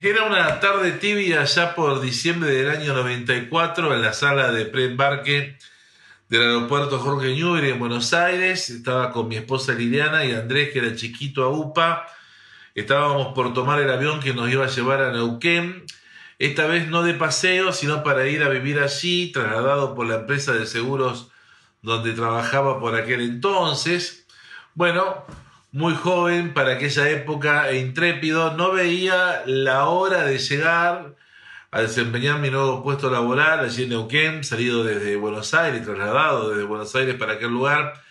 [0.00, 5.58] Era una tarde tibia ya por diciembre del año 94 en la sala de preembarque
[6.28, 8.70] del aeropuerto Jorge Newbery en Buenos Aires.
[8.70, 12.06] Estaba con mi esposa Liliana y Andrés, que era chiquito a UPA.
[12.76, 15.84] Estábamos por tomar el avión que nos iba a llevar a Neuquén.
[16.38, 20.52] Esta vez no de paseo, sino para ir a vivir allí, trasladado por la empresa
[20.52, 21.32] de seguros
[21.82, 24.28] donde trabajaba por aquel entonces.
[24.74, 25.26] Bueno,
[25.72, 31.14] muy joven para aquella época e intrépido, no veía la hora de llegar
[31.70, 36.64] a desempeñar mi nuevo puesto laboral allí en Neuquén, salido desde Buenos Aires, trasladado desde
[36.64, 38.02] Buenos Aires para aquel lugar,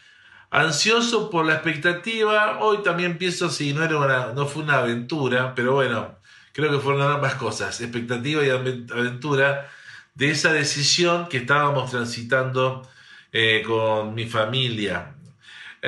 [0.51, 2.59] ansioso por la expectativa.
[2.59, 6.19] Hoy también pienso si no era una, no fue una aventura, pero bueno,
[6.53, 9.67] creo que fueron ambas cosas, expectativa y aventura
[10.13, 12.87] de esa decisión que estábamos transitando
[13.31, 15.16] eh, con mi familia.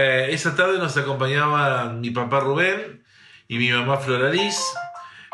[0.01, 3.03] Eh, esa tarde nos acompañaban mi papá Rubén
[3.49, 4.57] y mi mamá Floraliz.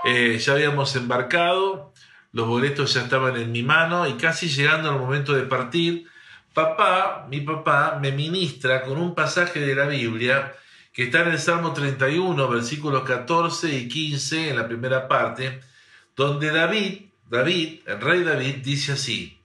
[0.03, 1.93] Eh, ya habíamos embarcado,
[2.31, 6.07] los boletos ya estaban en mi mano y casi llegando al momento de partir,
[6.55, 10.55] papá, mi papá, me ministra con un pasaje de la Biblia
[10.91, 15.61] que está en el Salmo 31, versículos 14 y 15, en la primera parte,
[16.15, 19.39] donde David, David, el rey David, dice así,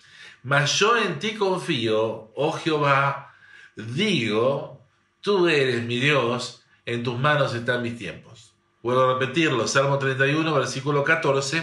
[0.44, 3.34] mas yo en ti confío, oh Jehová,
[3.76, 4.79] digo,
[5.20, 8.54] Tú eres mi Dios, en tus manos están mis tiempos.
[8.82, 11.62] Vuelvo a repetirlo, Salmo 31, versículo 14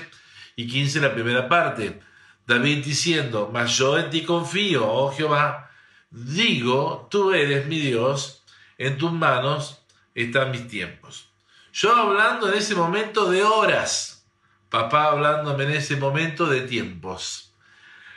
[0.56, 2.00] y 15, la primera parte.
[2.46, 5.72] David diciendo, mas yo en ti confío, oh Jehová,
[6.12, 8.44] digo, tú eres mi Dios,
[8.78, 9.82] en tus manos
[10.14, 11.30] están mis tiempos.
[11.74, 14.28] Yo hablando en ese momento de horas,
[14.70, 17.56] papá hablándome en ese momento de tiempos.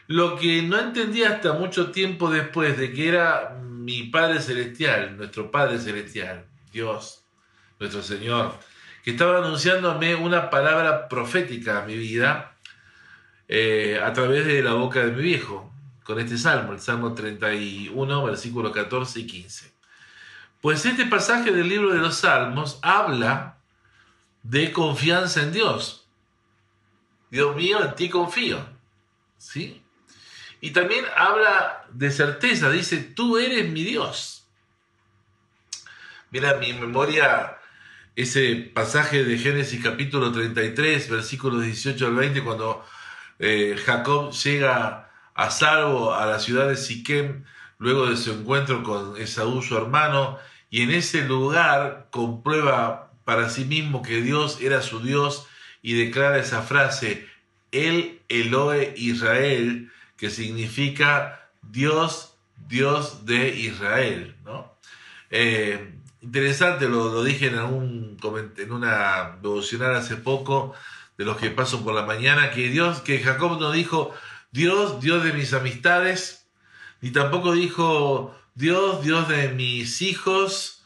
[0.07, 3.59] Lo que no entendí hasta mucho tiempo después de que era
[3.91, 7.25] mi Padre Celestial, nuestro Padre Celestial, Dios,
[7.81, 8.55] nuestro Señor,
[9.03, 12.57] que estaba anunciándome una palabra profética a mi vida
[13.49, 15.73] eh, a través de la boca de mi viejo,
[16.05, 19.73] con este salmo, el Salmo 31, versículos 14 y 15.
[20.61, 23.57] Pues este pasaje del libro de los Salmos habla
[24.45, 26.07] de confianza en Dios.
[27.31, 28.65] Dios mío, en ti confío.
[29.37, 29.83] ¿Sí?
[30.61, 34.47] Y también habla de certeza, dice, tú eres mi Dios.
[36.31, 37.59] Mira, mi memoria,
[38.15, 42.85] ese pasaje de Génesis capítulo 33, versículos 18 al 20, cuando
[43.39, 47.45] eh, Jacob llega a salvo a la ciudad de Siquem,
[47.79, 53.65] luego de su encuentro con Esaú, su hermano, y en ese lugar comprueba para sí
[53.65, 55.47] mismo que Dios era su Dios
[55.83, 57.27] y declara esa frase,
[57.73, 61.40] el Eloe Israel, que significa
[61.71, 62.35] Dios,
[62.69, 64.37] Dios de Israel.
[64.45, 64.77] ¿no?
[65.31, 68.19] Eh, interesante, lo, dije en, algún,
[68.57, 70.75] en una devocional hace poco,
[71.19, 74.15] de los que paso por la mañana, que Dios, que Jacob no dijo
[74.53, 76.49] Dios, Dios de mis amistades,
[77.03, 80.81] ni tampoco dijo Dios, Dios de mis hijos,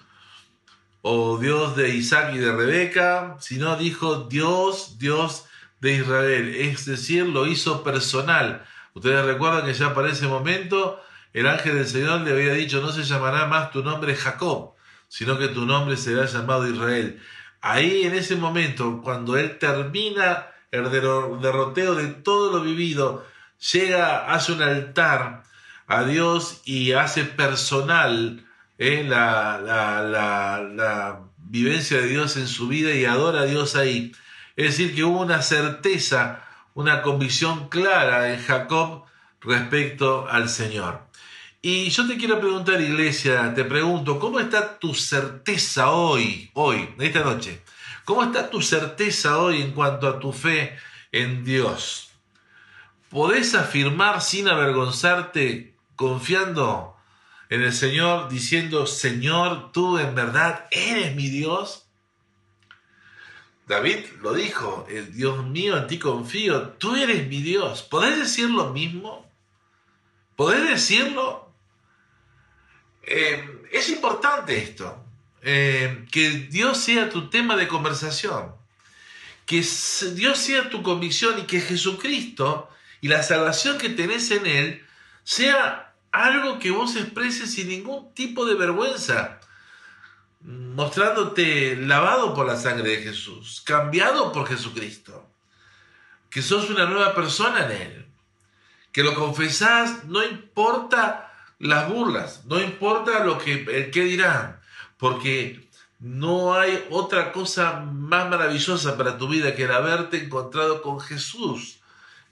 [1.06, 5.44] o Dios de Isaac y de Rebeca, sino dijo Dios, Dios
[5.82, 6.54] de Israel.
[6.54, 8.64] Es decir, lo hizo personal.
[8.94, 12.92] Ustedes recuerdan que ya para ese momento el ángel del Señor le había dicho, no
[12.92, 14.74] se llamará más tu nombre Jacob,
[15.08, 17.20] sino que tu nombre será llamado Israel.
[17.60, 23.26] Ahí en ese momento, cuando él termina el derroteo de todo lo vivido,
[23.72, 25.42] llega, hace un altar
[25.88, 28.46] a Dios y hace personal
[28.78, 34.12] eh, la, la, la vivencia de Dios en su vida y adora a Dios ahí.
[34.54, 36.43] Es decir, que hubo una certeza
[36.74, 39.04] una convicción clara en Jacob
[39.40, 41.00] respecto al Señor.
[41.62, 47.20] Y yo te quiero preguntar, iglesia, te pregunto, ¿cómo está tu certeza hoy, hoy, esta
[47.20, 47.62] noche?
[48.04, 50.76] ¿Cómo está tu certeza hoy en cuanto a tu fe
[51.10, 52.10] en Dios?
[53.08, 56.96] ¿Podés afirmar sin avergonzarte, confiando
[57.48, 61.83] en el Señor, diciendo, Señor, tú en verdad eres mi Dios?
[63.66, 67.82] David lo dijo, Dios mío, en ti confío, tú eres mi Dios.
[67.82, 69.30] ¿Podés decir lo mismo?
[70.36, 71.50] ¿Podés decirlo?
[73.02, 75.04] Eh, es importante esto,
[75.42, 78.54] eh, que Dios sea tu tema de conversación,
[79.46, 79.64] que
[80.14, 82.68] Dios sea tu convicción y que Jesucristo
[83.00, 84.86] y la salvación que tenés en Él
[85.22, 89.40] sea algo que vos expreses sin ningún tipo de vergüenza
[90.44, 95.26] mostrándote lavado por la sangre de Jesús, cambiado por Jesucristo,
[96.28, 98.06] que sos una nueva persona en Él,
[98.92, 104.60] que lo confesás, no importa las burlas, no importa lo que el que dirán,
[104.98, 105.66] porque
[105.98, 111.80] no hay otra cosa más maravillosa para tu vida que el haberte encontrado con Jesús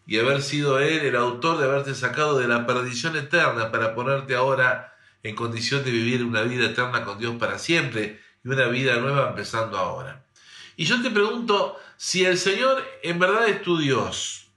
[0.06, 4.34] y haber sido Él el autor de haberte sacado de la perdición eterna para ponerte
[4.34, 4.91] ahora
[5.22, 9.30] en condición de vivir una vida eterna con Dios para siempre y una vida nueva
[9.30, 10.24] empezando ahora.
[10.76, 14.48] Y yo te pregunto, si el Señor en verdad es tu Dios,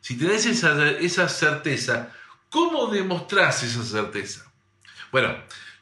[0.00, 2.12] si tenés esa, esa certeza,
[2.48, 4.50] ¿cómo demostrás esa certeza?
[5.12, 5.36] Bueno,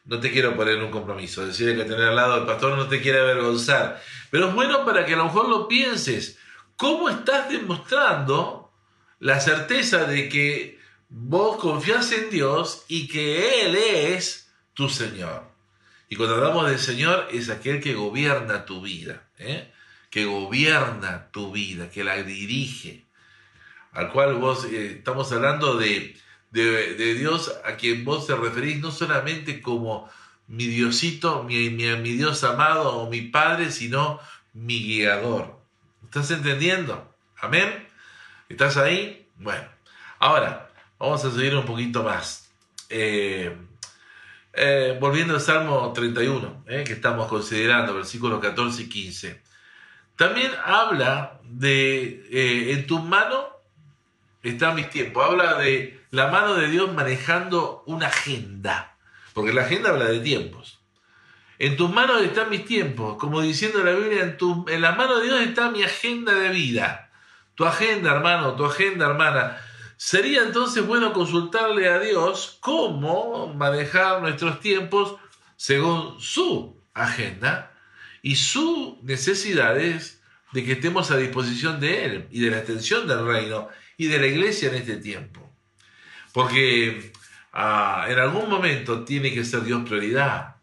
[0.04, 3.00] no te quiero poner un compromiso, decir que tener al lado del pastor no te
[3.00, 6.38] quiere avergonzar, pero es bueno para que a lo mejor lo pienses.
[6.76, 8.72] ¿Cómo estás demostrando
[9.20, 10.77] la certeza de que
[11.08, 15.44] vos confías en Dios y que Él es tu Señor?
[16.08, 19.72] Y cuando hablamos del Señor es aquel que gobierna tu vida, ¿eh?
[20.10, 23.05] que gobierna tu vida, que la dirige,
[23.93, 26.16] al cual vos eh, estamos hablando de
[26.50, 30.11] de, Dios a quien vos te referís no solamente como
[30.46, 34.20] mi Diosito, mi, mi, mi Dios amado o mi Padre, sino
[34.54, 35.58] mi guiador.
[36.04, 37.14] ¿Estás entendiendo?
[37.40, 37.87] Amén.
[38.49, 39.28] ¿Estás ahí?
[39.37, 39.69] Bueno,
[40.19, 40.67] ahora
[40.98, 42.50] vamos a seguir un poquito más.
[42.88, 43.56] Eh,
[44.52, 49.42] eh, volviendo al Salmo 31, eh, que estamos considerando, versículos 14 y 15.
[50.16, 53.58] También habla de en tu mano
[54.42, 55.24] están mis tiempos.
[55.24, 58.96] Habla de la mano de Dios manejando una agenda,
[59.34, 60.80] porque la agenda habla de tiempos.
[61.58, 64.36] En tus manos están mis tiempos, como diciendo la Biblia,
[64.68, 67.10] en, la mano de Dios está mi agenda de vida.
[67.56, 69.60] Tu agenda, hermano, tu agenda, hermana.
[69.98, 75.16] Sería entonces bueno consultarle a Dios cómo manejar nuestros tiempos
[75.56, 77.74] según su agenda
[78.22, 80.22] y sus necesidades
[80.52, 84.20] de que estemos a disposición de Él y de la extensión del reino y de
[84.20, 85.52] la iglesia en este tiempo.
[86.32, 87.10] Porque
[87.52, 90.58] ah, en algún momento tiene que ser Dios prioridad.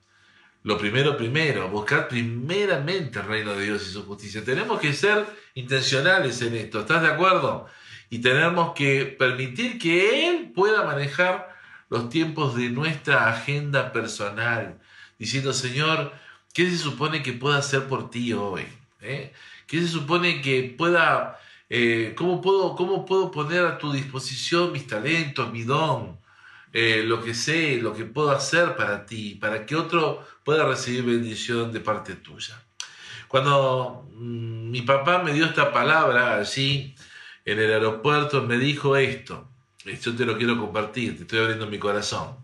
[0.64, 4.46] Lo primero, primero, buscar primeramente el reino de Dios y su justicia.
[4.46, 7.68] Tenemos que ser intencionales en esto, ¿estás de acuerdo?
[8.10, 11.56] Y tenemos que permitir que Él pueda manejar
[11.90, 14.80] los tiempos de nuestra agenda personal,
[15.20, 16.14] diciendo, Señor,
[16.54, 18.66] ¿qué se supone que pueda hacer por ti hoy?
[19.02, 19.34] ¿Eh?
[19.68, 24.86] ¿Qué se supone que pueda eh, ¿cómo, puedo, ¿Cómo puedo poner a tu disposición mis
[24.88, 26.20] talentos, mi don,
[26.74, 31.04] eh, lo que sé, lo que puedo hacer para ti, para que otro pueda recibir
[31.04, 32.62] bendición de parte tuya?
[33.28, 36.96] Cuando mm, mi papá me dio esta palabra allí
[37.46, 39.48] en el aeropuerto, me dijo esto,
[39.86, 42.38] yo te lo quiero compartir, te estoy abriendo mi corazón.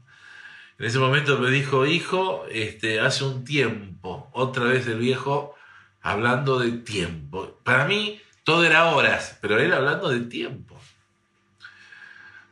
[0.77, 5.55] En ese momento me dijo, hijo, este, hace un tiempo, otra vez el viejo
[6.01, 7.59] hablando de tiempo.
[7.63, 10.79] Para mí, todo era horas, pero él hablando de tiempo.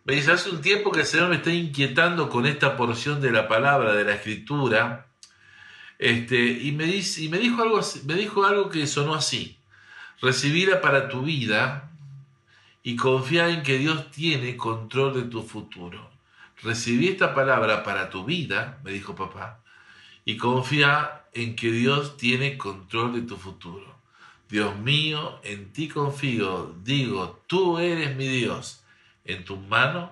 [0.06, 3.32] Me dice, hace un tiempo que el Señor me está inquietando con esta porción de
[3.32, 5.08] la palabra, de la escritura,
[6.00, 9.60] este, y, me dice, y me, dijo algo, me dijo algo que sonó así,
[10.22, 11.89] recibirla para tu vida
[12.90, 16.10] y confía en que Dios tiene control de tu futuro.
[16.64, 19.60] Recibí esta palabra para tu vida, me dijo papá,
[20.26, 23.96] y confía en que Dios tiene control de tu futuro.
[24.50, 28.82] Dios mío, en ti confío, digo, tú eres mi Dios,
[29.24, 30.12] en tu mano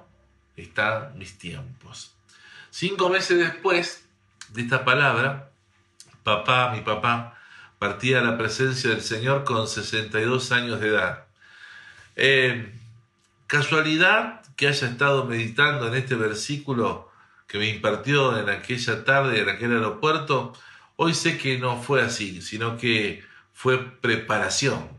[0.55, 2.13] están mis tiempos.
[2.69, 4.07] Cinco meses después
[4.49, 5.49] de esta palabra,
[6.21, 7.39] papá, mi papá,
[7.79, 11.26] partía a la presencia del Señor con 62 años de edad.
[12.17, 12.73] Eh,
[13.45, 17.11] casualidad que haya estado meditando en este versículo
[17.47, 20.53] que me impartió en aquella tarde en aquel aeropuerto,
[20.95, 24.89] hoy sé que no fue así, sino que fue preparación.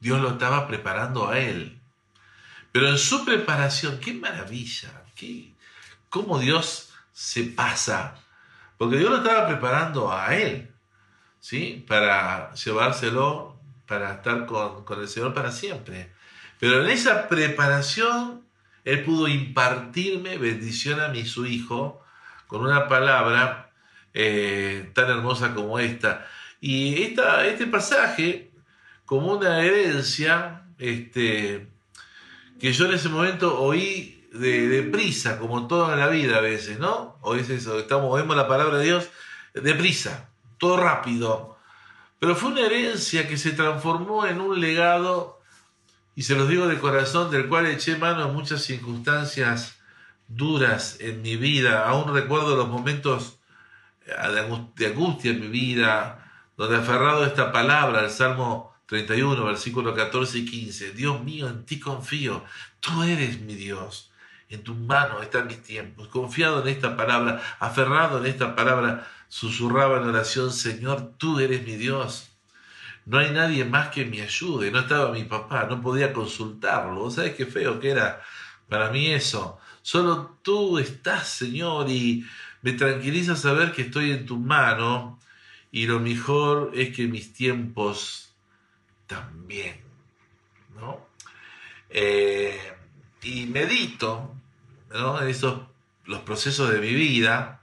[0.00, 1.78] Dios lo estaba preparando a él.
[2.72, 5.52] Pero en su preparación, qué maravilla, qué,
[6.08, 8.16] cómo Dios se pasa.
[8.78, 10.74] Porque Dios lo estaba preparando a él,
[11.40, 11.84] ¿sí?
[11.86, 16.12] Para llevárselo, para estar con, el Señor para siempre.
[16.60, 18.42] Pero en esa preparación,
[18.84, 22.02] Él pudo impartirme bendición a mi su hijo
[22.46, 23.70] con una palabra
[24.12, 26.26] eh, tan hermosa como esta.
[26.60, 28.50] Y esta, este pasaje,
[29.04, 31.68] como una herencia, este,
[32.60, 37.18] que yo en ese momento oí de, prisa, como toda la vida a veces, ¿no?
[37.20, 39.08] Oís eso, estamos, vemos la palabra de Dios
[39.54, 41.56] de prisa, todo rápido.
[42.18, 45.33] Pero fue una herencia que se transformó en un legado,
[46.16, 49.78] y se los digo de corazón, del cual eché mano en muchas circunstancias
[50.28, 51.88] duras en mi vida.
[51.88, 53.38] Aún recuerdo los momentos
[54.06, 60.38] de angustia en mi vida, donde aferrado a esta palabra, el Salmo 31, versículo 14
[60.38, 62.44] y 15, Dios mío, en ti confío,
[62.80, 64.10] tú eres mi Dios,
[64.50, 66.06] En tus manos están mis tiempos.
[66.08, 71.76] Confiado en esta palabra, aferrado en esta palabra, susurraba en oración, Señor, tú eres mi
[71.76, 72.33] Dios.
[73.06, 74.70] No hay nadie más que me ayude.
[74.70, 77.10] No estaba mi papá, no podía consultarlo.
[77.10, 78.22] ¿Sabes qué feo que era
[78.68, 79.58] para mí eso?
[79.82, 82.24] Solo tú estás, Señor, y
[82.62, 85.20] me tranquiliza saber que estoy en tu mano
[85.70, 88.32] y lo mejor es que mis tiempos
[89.06, 89.80] también,
[90.74, 91.06] ¿no?
[91.90, 92.58] Eh,
[93.22, 94.34] y medito,
[94.90, 95.20] ¿no?
[95.20, 95.60] Esos,
[96.04, 97.60] los procesos de mi vida,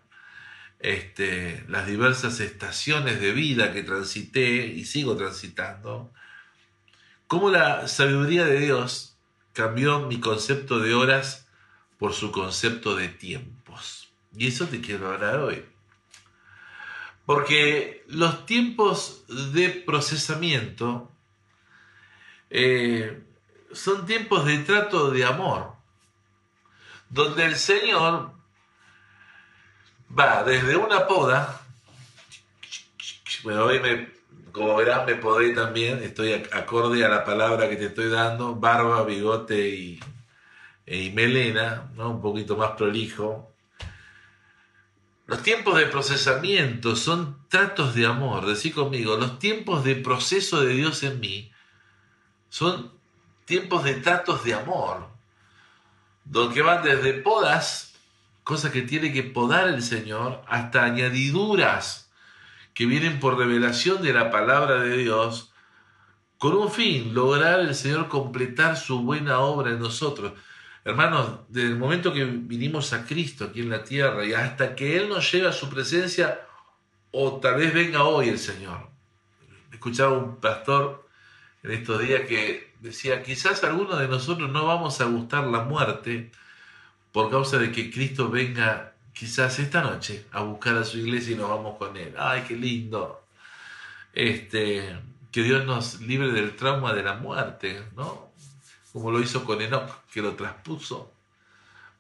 [0.81, 6.11] este, las diversas estaciones de vida que transité y sigo transitando,
[7.27, 9.15] cómo la sabiduría de Dios
[9.53, 11.47] cambió mi concepto de horas
[11.97, 14.09] por su concepto de tiempos.
[14.35, 15.63] Y eso te quiero hablar hoy.
[17.25, 19.23] Porque los tiempos
[19.53, 21.11] de procesamiento
[22.50, 23.21] eh,
[23.71, 25.73] son tiempos de trato de amor,
[27.09, 28.40] donde el Señor
[30.18, 31.62] va desde una poda,
[33.44, 34.10] bueno, hoy me,
[34.51, 39.03] como verás me podé también, estoy acorde a la palabra que te estoy dando, barba,
[39.03, 40.00] bigote y,
[40.86, 42.12] y melena, ¿no?
[42.12, 43.51] un poquito más prolijo,
[45.32, 48.46] los tiempos de procesamiento son tratos de amor.
[48.46, 51.53] Decí conmigo, los tiempos de proceso de Dios en mí
[52.50, 52.91] son
[53.46, 55.08] tiempos de tratos de amor.
[56.25, 57.90] Donde van desde podas,
[58.43, 62.12] cosas que tiene que podar el Señor, hasta añadiduras
[62.74, 65.53] que vienen por revelación de la palabra de Dios,
[66.38, 70.33] con un fin, lograr el Señor completar su buena obra en nosotros.
[70.83, 74.98] Hermanos, desde el momento que vinimos a Cristo aquí en la tierra y hasta que
[74.98, 76.39] Él nos lleve a su presencia,
[77.12, 78.89] o tal vez venga hoy el Señor.
[79.71, 81.07] Escuchaba un pastor
[81.62, 86.31] en estos días que decía, quizás algunos de nosotros no vamos a gustar la muerte
[87.12, 91.36] por causa de que Cristo venga quizás esta noche a buscar a su iglesia y
[91.36, 92.13] nos vamos con Él.
[92.18, 93.25] ¡Ay, qué lindo!
[94.13, 94.98] Este,
[95.32, 98.32] que Dios nos libre del trauma de la muerte, ¿no?
[98.91, 101.13] como lo hizo con Enoch, que lo traspuso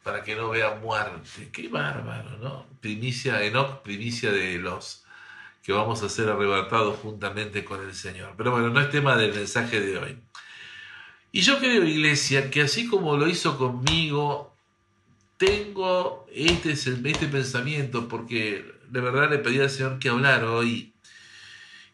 [0.03, 1.49] para que no vea muerte.
[1.51, 2.65] Qué bárbaro, ¿no?
[2.81, 5.03] Primicia, Enoch, primicia de los
[5.63, 8.33] que vamos a ser arrebatados juntamente con el Señor.
[8.35, 10.19] Pero bueno, no es tema del mensaje de hoy.
[11.31, 14.50] Y yo creo, iglesia, que así como lo hizo conmigo,
[15.41, 20.93] tengo este, este pensamiento, porque de verdad le pedí al Señor que hablara hoy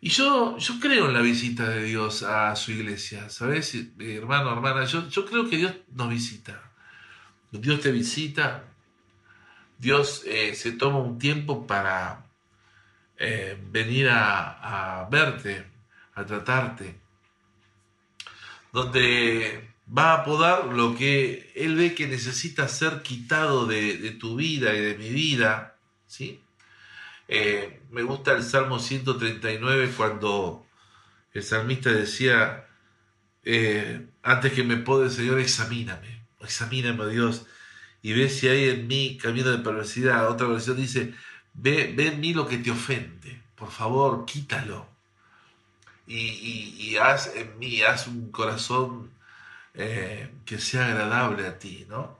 [0.02, 3.74] y yo, yo creo en la visita de Dios a su iglesia, ¿sabes?
[3.74, 6.62] Eh, hermano, hermana, yo, yo creo que Dios nos visita.
[7.52, 8.66] Dios te visita,
[9.80, 12.26] Dios eh, se toma un tiempo para
[13.18, 15.66] eh, venir a, verte,
[16.16, 17.00] a tratarte,
[18.74, 24.36] donde va a podar lo que Él ve que necesita ser quitado de, de tu
[24.36, 25.76] vida y de mi vida,
[26.08, 26.42] ¿sí?
[27.28, 30.66] Eh, me gusta el Salmo 139 cuando
[31.34, 32.68] el salmista decía,
[33.44, 37.46] eh, antes que me pode, Señor, examíname, examíname, Dios,
[38.02, 40.30] y ve si hay en mí camino de perversidad.
[40.30, 41.14] Otra versión dice,
[41.54, 44.88] ve, ve en mí lo que te ofende, por favor, quítalo.
[46.08, 49.12] Y, haz en mí, haz un corazón
[49.78, 52.20] eh, que sea agradable a ti, ¿no?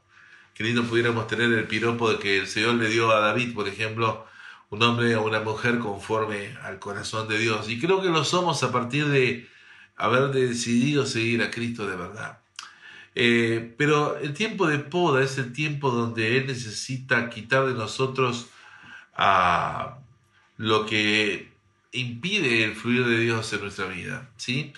[0.54, 3.68] Qué lindo pudiéramos tener el piropo de que el Señor le dio a David, por
[3.68, 4.26] ejemplo,
[4.70, 7.70] un hombre o una mujer conforme al corazón de Dios.
[7.70, 9.50] Y creo que lo somos a partir de
[9.96, 12.40] haber decidido seguir a Cristo de verdad.
[13.16, 18.50] Eh, pero el tiempo de poda es el tiempo donde Él necesita quitar de nosotros
[19.16, 19.98] a
[20.58, 21.52] lo que
[21.92, 24.30] impide el fluir de Dios en nuestra vida.
[24.38, 24.74] ¿sí?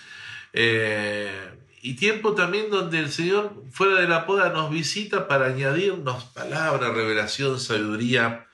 [0.54, 6.24] Eh, y tiempo también donde el Señor fuera de la poda nos visita para añadirnos
[6.24, 8.46] palabra, revelación, sabiduría,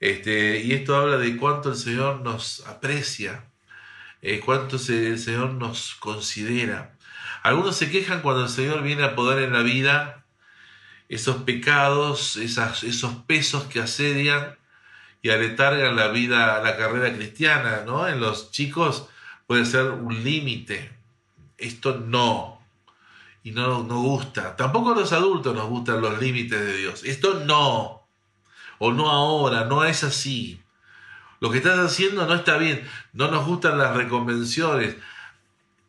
[0.00, 3.44] este, y esto habla de cuánto el Señor nos aprecia,
[4.22, 6.96] eh, cuánto el Señor nos considera.
[7.42, 10.24] Algunos se quejan cuando el Señor viene a poder en la vida
[11.08, 14.56] esos pecados, esos pesos que asedian
[15.20, 18.08] y aletargan la vida, la carrera cristiana, ¿no?
[18.08, 19.08] En los chicos
[19.46, 20.90] puede ser un límite.
[21.58, 22.51] Esto no.
[23.42, 24.56] Y no nos gusta.
[24.56, 27.04] Tampoco a los adultos nos gustan los límites de Dios.
[27.04, 28.06] Esto no
[28.78, 30.60] o no ahora, no es así.
[31.40, 34.96] Lo que estás haciendo no está bien, no nos gustan las reconvenciones.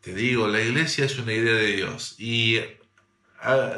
[0.01, 2.59] Te digo, la iglesia es una idea de Dios y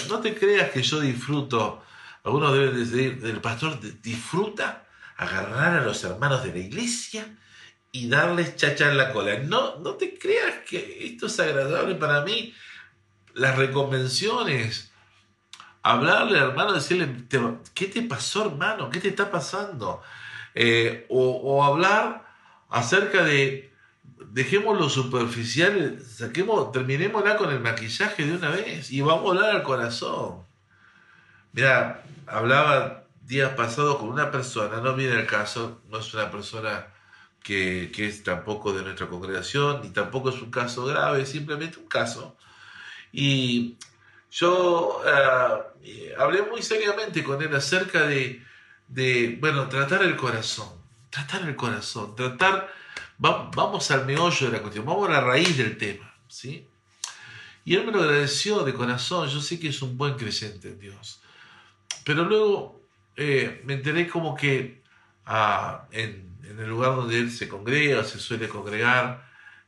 [0.10, 1.84] no te creas que yo disfruto,
[2.24, 4.86] algunos deben decir, el pastor disfruta
[5.18, 7.38] agarrar a los hermanos de la iglesia
[7.92, 9.40] y darles chacha en la cola.
[9.40, 12.54] No, no te creas que esto es agradable para mí.
[13.36, 14.92] Las reconvenciones,
[15.84, 17.28] hablarle al hermano, decirle,
[17.74, 18.90] ¿qué te pasó hermano?
[18.90, 20.02] ¿Qué te está pasando?
[20.56, 22.26] Eh, o, hablar
[22.70, 23.72] acerca de,
[24.32, 29.56] dejemos lo superficial, saquemos, terminémosla con el maquillaje de una vez y vamos a hablar
[29.58, 30.44] al corazón.
[31.52, 36.88] Mira, hablaba días pasados con una persona, no viene el caso, no es una persona
[37.44, 41.88] que, que, es tampoco de nuestra congregación, ni tampoco es un caso grave, simplemente un
[41.88, 42.38] caso.
[43.18, 43.78] Y
[44.30, 45.02] yo
[45.82, 48.44] eh, hablé muy seriamente con él acerca de,
[48.90, 50.68] de, bueno, tratar el corazón,
[51.10, 52.70] tratar el corazón, tratar,
[53.18, 56.68] vamos al meollo de la cuestión, vamos a la raíz del tema, ¿sí?
[57.64, 60.80] Y él me lo agradeció de corazón, yo sé que es un buen creyente en
[60.80, 61.22] Dios.
[62.04, 62.82] Pero luego
[63.16, 64.84] eh, me enteré como que
[65.26, 69.25] ah, en, en, el lugar donde él se congrega, se suele congregar,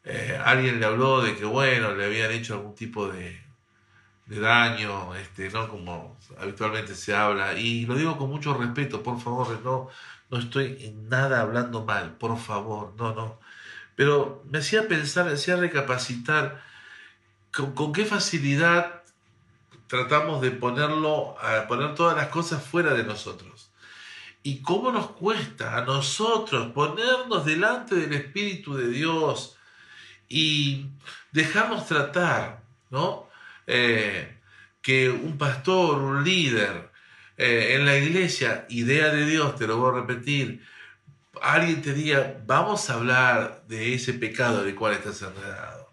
[0.10, 3.42] eh, alguien le habló de que, bueno, le habían hecho algún tipo de,
[4.28, 5.68] daño, este, ¿no?
[5.68, 7.54] Como habitualmente se habla.
[7.56, 9.90] Y lo digo con mucho respeto, por favor, no,
[10.30, 13.40] no estoy en nada hablando mal, por favor, no, no.
[13.96, 16.64] Pero me hacía pensar, me hacía recapacitar
[17.52, 19.04] con, qué facilidad
[19.88, 21.36] tratamos de ponerlo,
[21.68, 23.72] poner todas las cosas fuera de nosotros.
[24.42, 29.57] Y cómo nos cuesta a nosotros ponernos delante del Espíritu de Dios
[30.30, 30.88] y
[31.32, 33.28] dejarnos tratar, ¿no?
[33.66, 34.38] Eh,
[34.82, 36.90] que un pastor, un líder
[37.38, 40.66] eh, en la iglesia, idea de Dios, te lo voy a repetir,
[41.42, 45.92] alguien te diga, vamos a hablar de ese pecado del cual estás enredado.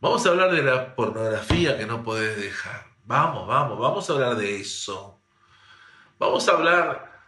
[0.00, 2.86] Vamos a hablar de la pornografía que no podés dejar.
[3.04, 5.20] Vamos, vamos, vamos a hablar de eso.
[6.18, 7.20] Vamos a hablar,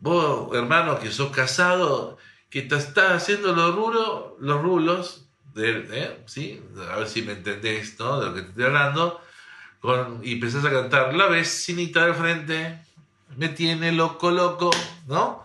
[0.00, 2.18] vos, hermano, que sos casado,
[2.50, 5.23] que te estás haciendo los rulos
[5.56, 6.22] ¿eh?
[6.26, 6.62] ¿sí?
[6.90, 8.20] A ver si me entendés, ¿no?
[8.20, 9.20] De lo que te estoy hablando.
[10.22, 12.78] Y empezás a cantar La vecinita del frente
[13.36, 14.70] me tiene loco, loco,
[15.06, 15.44] ¿no?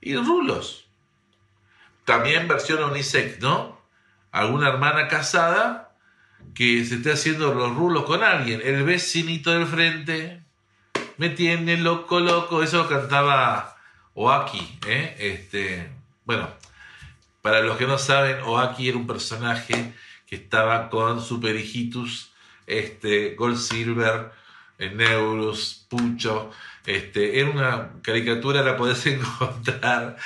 [0.00, 0.86] Y rulos.
[2.04, 3.80] También versión unisex, ¿no?
[4.30, 5.94] Alguna hermana casada
[6.54, 8.60] que se esté haciendo los rulos con alguien.
[8.64, 10.42] El vecinito del frente
[11.16, 12.62] me tiene loco, loco.
[12.62, 13.76] Eso cantaba
[14.14, 15.16] Oaki, ¿eh?
[15.18, 15.90] Este,
[16.24, 16.48] bueno,
[17.46, 19.94] para los que no saben, Oaki era un personaje
[20.26, 22.32] que estaba con Super Hijitus,
[22.66, 24.32] este, Gold Silver,
[24.80, 26.50] eh, Neurus, Pucho.
[26.84, 30.16] Este, era una caricatura, la podés encontrar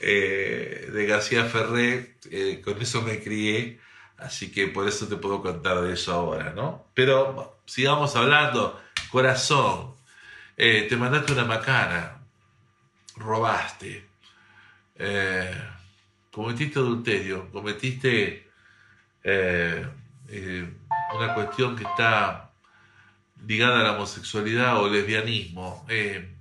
[0.00, 3.78] eh, de García Ferré, eh, con eso me crié,
[4.16, 6.86] así que por eso te puedo contar de eso ahora, ¿no?
[6.94, 8.80] Pero sigamos hablando,
[9.10, 9.94] corazón,
[10.56, 12.16] te mandaste una macana,
[13.16, 14.06] robaste
[16.32, 18.50] cometiste adulterio, cometiste
[19.22, 19.86] eh,
[20.28, 20.74] eh,
[21.14, 22.50] una cuestión que está
[23.46, 25.84] ligada a la homosexualidad o lesbianismo.
[25.88, 26.34] Eh,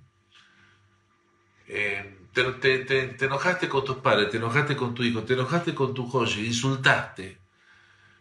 [2.34, 6.40] te, enojaste con tus padres, te enojaste con tu hijo, te enojaste con tu joya,
[6.40, 7.38] insultaste,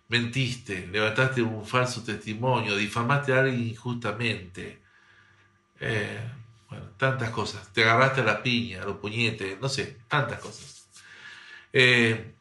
[0.08, 4.80] mentiste, levantaste un falso testimonio, difamaste a alguien injustamente.
[6.68, 7.72] bueno, tantas cosas.
[7.72, 10.79] Te agarraste a la piña, a los puñetes, no sé, tantas cosas.
[11.72, 12.32] Eh,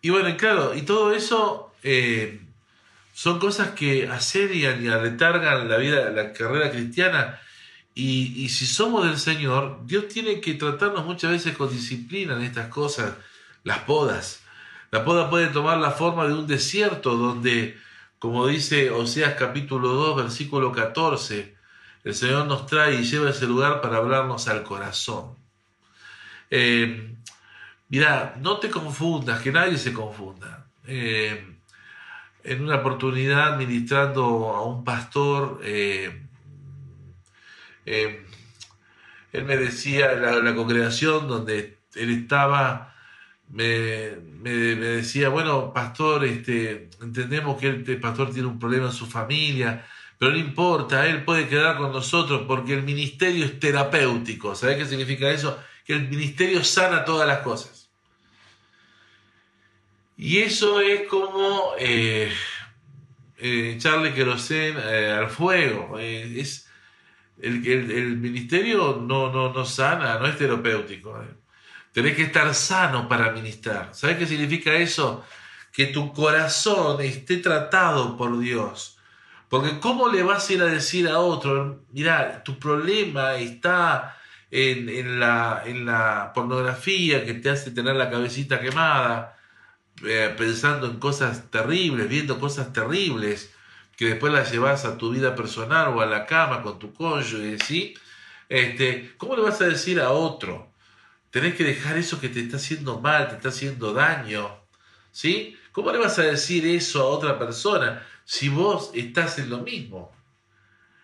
[0.00, 2.40] y bueno, claro, y todo eso eh,
[3.12, 7.40] son cosas que asedian y retargan la vida, la carrera cristiana.
[7.94, 12.42] Y, y, si somos del Señor, Dios tiene que tratarnos muchas veces con disciplina en
[12.42, 13.14] estas cosas,
[13.64, 14.42] las podas.
[14.90, 17.76] La poda puede tomar la forma de un desierto donde,
[18.18, 21.56] como dice Oseas capítulo 2, versículo 14,
[22.04, 25.36] el Señor nos trae y lleva ese lugar para hablarnos al corazón.
[26.50, 27.14] Eh,
[27.90, 30.66] Mira, no te confundas, que nadie se confunda.
[30.86, 31.58] Eh,
[32.44, 36.26] en una oportunidad, ministrando a un pastor, eh,
[37.86, 38.26] eh,
[39.32, 42.94] él me decía, la, congregación donde él estaba,
[43.50, 49.86] me, decía, bueno, pastor, este, entendemos que el pastor tiene un problema en su familia,
[50.18, 54.54] pero no importa, él puede quedar con nosotros porque el ministerio es terapéutico.
[54.54, 55.58] ¿Sabes qué significa eso?
[55.84, 57.77] Que el ministerio sana todas las cosas.
[60.20, 62.28] Y eso es como eh,
[63.38, 65.96] eh, echarle querosén eh, al fuego.
[65.96, 66.68] es,
[67.40, 71.16] el, el, ministerio no, no, no sana, no es terapéutico.
[71.92, 73.94] Tenés que estar sano para ministrar.
[73.94, 75.24] ¿Sabes qué significa eso?
[75.72, 78.98] Que tu corazón esté tratado por Dios.
[79.48, 84.16] Porque ¿cómo le vas a ir a decir a otro, mira, tu problema está
[84.50, 89.37] en, en, la, en la pornografía que te hace tener la cabecita quemada?
[90.04, 93.52] Eh, pensando en cosas terribles, viendo cosas terribles.
[93.96, 97.58] que después la llevas a tu vida personal o a la cama con tu cónyuge,
[97.58, 97.94] ¿sí?
[98.48, 100.72] Este, ¿Cómo le vas a decir a otro?
[101.30, 104.50] Tenés que dejar eso que te está haciendo mal, te está haciendo daño,
[105.10, 105.56] ¿sí?
[105.72, 110.12] ¿Cómo le vas a decir eso a otra persona si vos estás en lo mismo?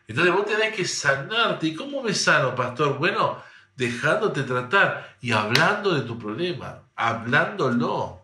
[0.07, 1.68] Entonces vos tenés que sanarte.
[1.68, 2.98] ¿Y cómo me sano, pastor?
[2.98, 3.42] Bueno,
[3.76, 8.23] dejándote tratar y hablando de tu problema, hablándolo,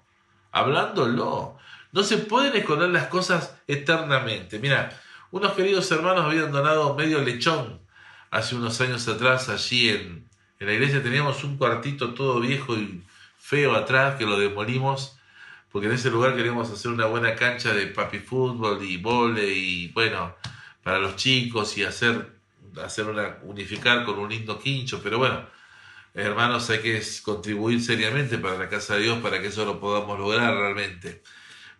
[0.53, 1.59] hablándolo.
[1.93, 4.59] No se pueden esconder las cosas eternamente.
[4.59, 4.99] Mira,
[5.31, 7.81] unos queridos hermanos habían donado medio lechón
[8.31, 11.03] hace unos años atrás allí en, en la iglesia.
[11.03, 13.03] Teníamos un cuartito todo viejo y
[13.39, 15.17] feo atrás que lo demolimos
[15.71, 19.89] porque en ese lugar queríamos hacer una buena cancha de papi fútbol y vole y
[19.89, 20.35] bueno,
[20.83, 22.33] para los chicos y hacer,
[22.83, 25.47] hacer una, unificar con un lindo quincho, pero bueno,
[26.15, 30.19] hermanos, hay que contribuir seriamente para la casa de Dios para que eso lo podamos
[30.19, 31.23] lograr realmente.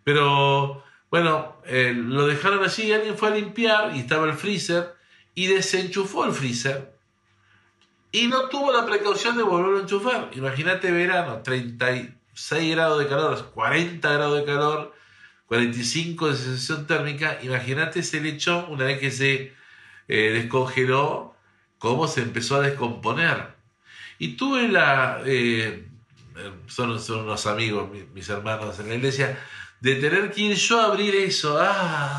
[0.03, 4.95] Pero bueno, eh, lo dejaron allí, alguien fue a limpiar y estaba el freezer
[5.35, 6.91] y desenchufó el freezer
[8.11, 10.31] y no tuvo la precaución de volverlo a enchufar.
[10.33, 14.93] Imagínate verano, 36 grados de calor, 40 grados de calor,
[15.47, 17.39] 45 de sensación térmica.
[17.41, 19.53] Imagínate ese lechón una vez que se
[20.07, 21.35] eh, descongeló,
[21.77, 23.60] cómo se empezó a descomponer.
[24.21, 25.89] Y tuve la, eh,
[26.67, 29.43] son, son, unos amigos, mis, hermanos en la iglesia,
[29.79, 32.13] de tener que ir yo a abrir eso, ¡ah!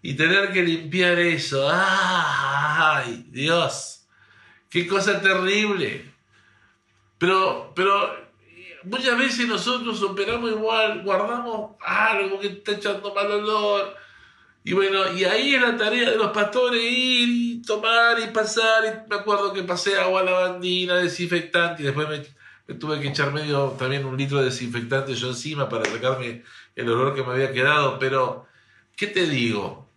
[0.00, 4.06] y tener que limpiar eso, ¡ay, Dios!
[4.70, 6.08] ¡Qué cosa terrible!
[7.18, 8.14] Pero, pero
[8.84, 13.96] muchas veces nosotros operamos igual, guardamos algo que está echando mal olor.
[14.62, 18.84] Y bueno, y ahí es la tarea de los pastores ir tomar y pasar.
[18.84, 23.70] Y me acuerdo que pasé agua lavandina, desinfectante, y después me, tuve que echar medio
[23.78, 26.42] también un litro de desinfectante yo encima para sacarme
[26.76, 27.98] el olor que me había quedado.
[27.98, 28.46] Pero,
[28.96, 29.88] ¿qué te digo?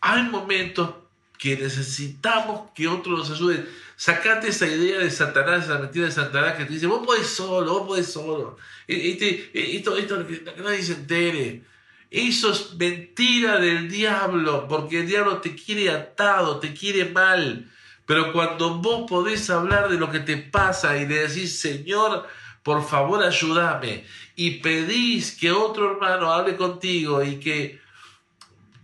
[0.00, 0.90] Hay momentos
[1.38, 3.68] que necesitamos que otros nos ayuden.
[3.96, 7.80] Sacate esa idea de Satanás, esa mentira de Satanás que te dice, vos podés solo,
[7.80, 8.56] vos podés solo.
[8.86, 11.62] Este, esto, esto, que nadie se entere.
[12.10, 17.70] Eso es mentira del diablo, porque el diablo te quiere atado, te quiere mal.
[18.06, 22.26] Pero cuando vos podés hablar de lo que te pasa y le decís, Señor,
[22.62, 24.04] por favor ayúdame,
[24.36, 27.80] y pedís que otro hermano hable contigo y que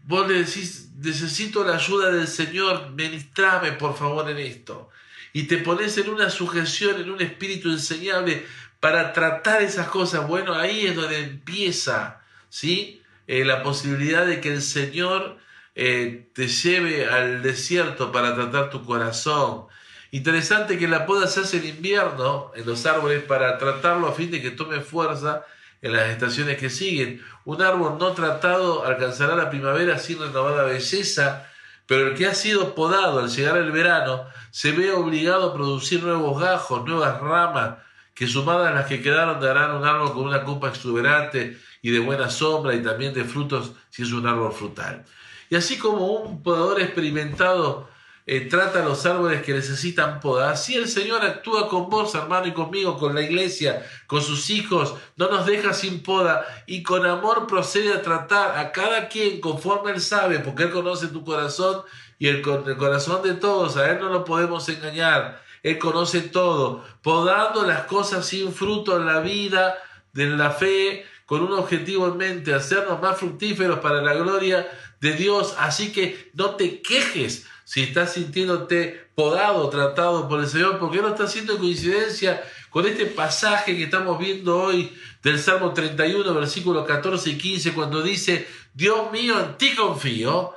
[0.07, 4.91] vos le decís, necesito la ayuda del Señor, ministrame por favor en esto.
[5.33, 8.47] Y te pones en una sujeción, en un espíritu enseñable
[8.81, 10.29] para tratar esas cosas.
[10.29, 13.03] Bueno, ahí es donde empieza, ¿sí?
[13.27, 15.39] Eh, la posibilidad de que el Señor
[15.75, 19.67] eh, te lleve al desierto para tratar tu corazón.
[20.11, 24.41] Interesante que la puedas hacer en invierno en los árboles para tratarlo a fin de
[24.41, 25.45] que tome fuerza
[25.83, 27.23] en las estaciones que siguen.
[27.45, 31.47] Un árbol no tratado alcanzará la primavera sin renovada belleza,
[31.87, 36.03] pero el que ha sido podado al llegar el verano se ve obligado a producir
[36.03, 37.79] nuevos gajos, nuevas ramas,
[38.15, 41.99] que sumadas a las que quedaron darán un árbol con una copa exuberante y de
[41.99, 45.05] buena sombra y también de frutos si es un árbol frutal.
[45.51, 47.87] Y así como un podador experimentado
[48.25, 50.51] eh, trata los árboles que necesitan poda.
[50.51, 54.95] Así el Señor actúa con vos, hermano, y conmigo, con la iglesia, con sus hijos,
[55.17, 59.93] no nos deja sin poda y con amor procede a tratar a cada quien conforme
[59.93, 61.83] Él sabe, porque Él conoce tu corazón
[62.19, 65.43] y el, el corazón de todos, a Él no lo podemos engañar.
[65.63, 69.77] Él conoce todo, podando las cosas sin fruto en la vida,
[70.15, 74.67] de la fe, con un objetivo en mente, hacernos más fructíferos para la gloria
[75.01, 75.55] de Dios.
[75.59, 81.09] Así que no te quejes si estás sintiéndote podado, tratado por el Señor, porque no
[81.09, 87.31] está haciendo coincidencia con este pasaje que estamos viendo hoy del Salmo 31, versículos 14
[87.31, 90.55] y 15, cuando dice, Dios mío, en ti confío,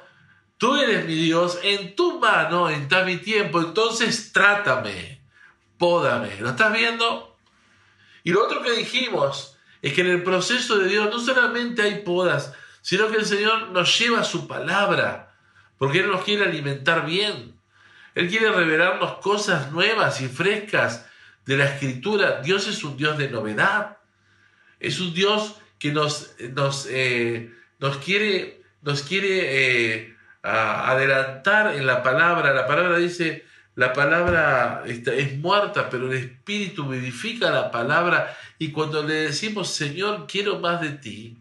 [0.58, 5.22] tú eres mi Dios, en tu mano está mi tiempo, entonces trátame,
[5.78, 6.36] pódame.
[6.41, 7.26] ¿Lo estás viendo?
[8.27, 12.01] Y lo otro que dijimos es que en el proceso de Dios no solamente hay
[12.01, 15.33] podas, sino que el Señor nos lleva su palabra
[15.77, 17.57] porque Él nos quiere alimentar bien.
[18.15, 21.05] Él quiere revelarnos cosas nuevas y frescas
[21.45, 22.41] de la escritura.
[22.41, 23.99] Dios es un Dios de novedad.
[24.81, 32.03] Es un Dios que nos, nos, eh, nos quiere, nos quiere eh, adelantar en la
[32.03, 32.53] palabra.
[32.53, 33.45] La palabra dice,
[33.77, 38.35] la palabra es muerta, pero el Espíritu vivifica la palabra.
[38.57, 41.37] Y cuando le decimos, Señor, quiero más de ti,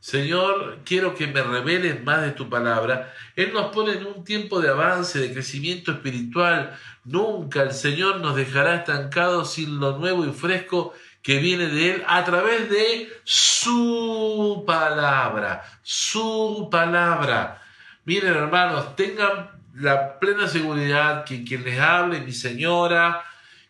[0.00, 3.12] Señor, quiero que me reveles más de tu palabra.
[3.34, 6.78] Él nos pone en un tiempo de avance, de crecimiento espiritual.
[7.04, 12.04] Nunca el Señor nos dejará estancados sin lo nuevo y fresco que viene de Él
[12.06, 17.60] a través de su palabra, su palabra.
[18.06, 23.22] Miren hermanos, tengan la plena seguridad que quien les hable, mi señora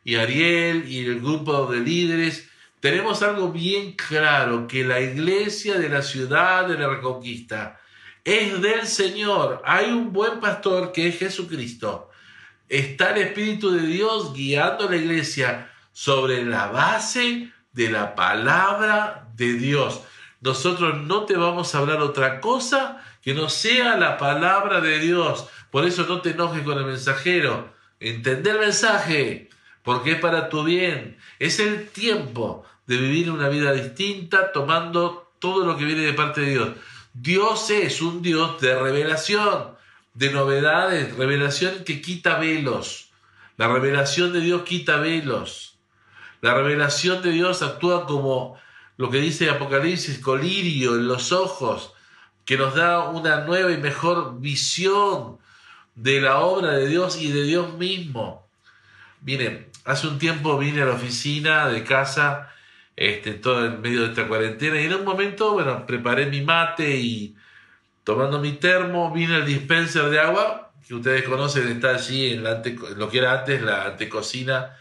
[0.04, 2.48] y Ariel y el grupo de líderes,
[2.80, 7.80] tenemos algo bien claro, que la iglesia de la ciudad de la Reconquista
[8.24, 9.62] es del Señor.
[9.64, 12.10] Hay un buen pastor que es Jesucristo.
[12.68, 19.28] Está el Espíritu de Dios guiando a la iglesia sobre la base de la palabra
[19.34, 20.02] de Dios.
[20.40, 25.48] Nosotros no te vamos a hablar otra cosa que no sea la palabra de Dios.
[25.72, 27.74] Por eso no te enojes con el mensajero.
[27.98, 29.50] Entender el mensaje,
[29.82, 31.18] porque es para tu bien.
[31.40, 36.42] Es el tiempo de vivir una vida distinta tomando todo lo que viene de parte
[36.42, 36.68] de Dios.
[37.14, 39.74] Dios es un Dios de revelación,
[40.14, 43.10] de novedades, revelación que quita velos.
[43.56, 45.78] La revelación de Dios quita velos.
[46.42, 48.56] La revelación de Dios actúa como
[48.96, 51.92] lo que dice Apocalipsis, colirio en los ojos,
[52.46, 55.38] que nos da una nueva y mejor visión
[55.96, 58.48] de la obra de Dios y de Dios mismo.
[59.22, 62.52] Miren, hace un tiempo vine a la oficina de casa,
[62.94, 66.96] este, todo en medio de esta cuarentena, y en un momento, bueno, preparé mi mate
[66.96, 67.34] y
[68.04, 72.62] tomando mi termo, vine al dispenser de agua, que ustedes conocen, está allí en, la
[72.96, 74.76] lo que era antes la antecocina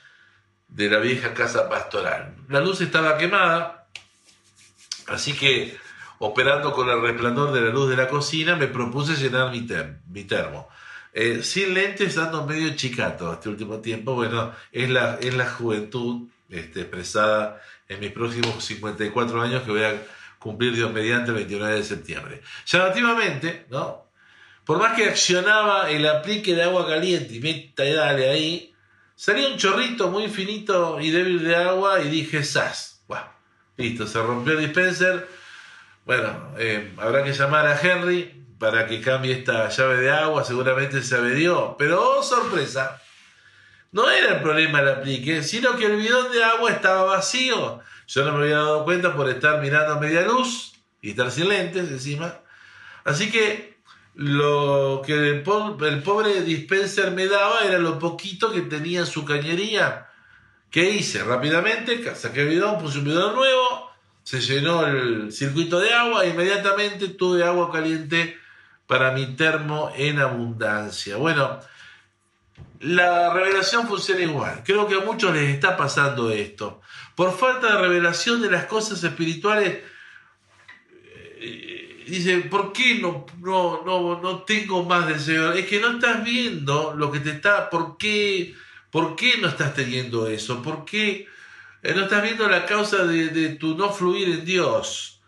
[0.67, 2.36] de la vieja casa pastoral.
[2.47, 3.88] La luz estaba quemada,
[5.08, 5.75] así que
[6.19, 9.67] operando con el resplandor de la luz de la cocina, me propuse llenar mi,
[10.10, 10.69] mi termo.
[11.13, 14.15] Eh, sin lentes ando medio chicato este último tiempo.
[14.15, 19.84] Bueno, es la, es la juventud este, expresada en mis próximos 54 años que voy
[19.84, 20.01] a
[20.39, 22.41] cumplir Dios mediante el 29 de septiembre.
[22.65, 24.06] Llamativamente, ¿no?
[24.65, 28.73] Por más que accionaba el aplique de agua caliente y meta y dale ahí,
[29.15, 33.04] salía un chorrito muy finito y débil de agua y dije, ¡zas!
[33.08, 33.25] Bueno,
[33.78, 35.28] listo, se rompió el dispenser.
[36.06, 41.02] Bueno, eh, habrá que llamar a Henry para que cambie esta llave de agua, seguramente
[41.02, 41.76] se averió.
[41.80, 43.02] Pero, oh, sorpresa,
[43.91, 47.80] no era el problema el aplique, sino que el bidón de agua estaba vacío.
[48.08, 51.50] Yo no me había dado cuenta por estar mirando a media luz y estar sin
[51.50, 52.39] lentes encima.
[53.04, 53.80] Así que
[54.13, 60.08] lo que el, pobre dispenser me daba era lo poquito que tenía en su cañería.
[60.70, 61.24] ¿Qué hice?
[61.24, 63.91] Rápidamente saqué el bidón, puse un bidón nuevo,
[64.25, 68.35] se llenó el circuito de agua e inmediatamente tuve agua caliente
[68.88, 71.17] para mi termo en abundancia.
[71.17, 71.59] Bueno,
[72.79, 74.63] la revelación funciona igual.
[74.65, 76.81] Creo que a muchos les está pasando esto.
[77.13, 79.77] Por falta de revelación de las cosas espirituales,
[81.39, 85.55] eh, dice, ¿por qué no, no, no, no tengo más del Señor?
[85.55, 88.55] Es que no estás viendo lo que te está, ¿por qué,
[88.89, 90.63] por qué no estás teniendo eso?
[90.63, 91.27] ¿Por qué
[91.93, 95.21] no estás viendo la causa de, tu no fluir en Dios?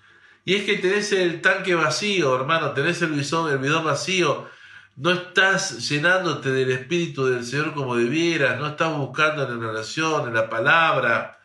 [0.46, 4.48] Y es que tenés el tanque vacío, hermano, tenés el bidón, el bidón vacío.
[4.96, 10.28] No estás llenándote del Espíritu del Señor como debieras, no estás buscando en la oración,
[10.28, 11.38] en la palabra.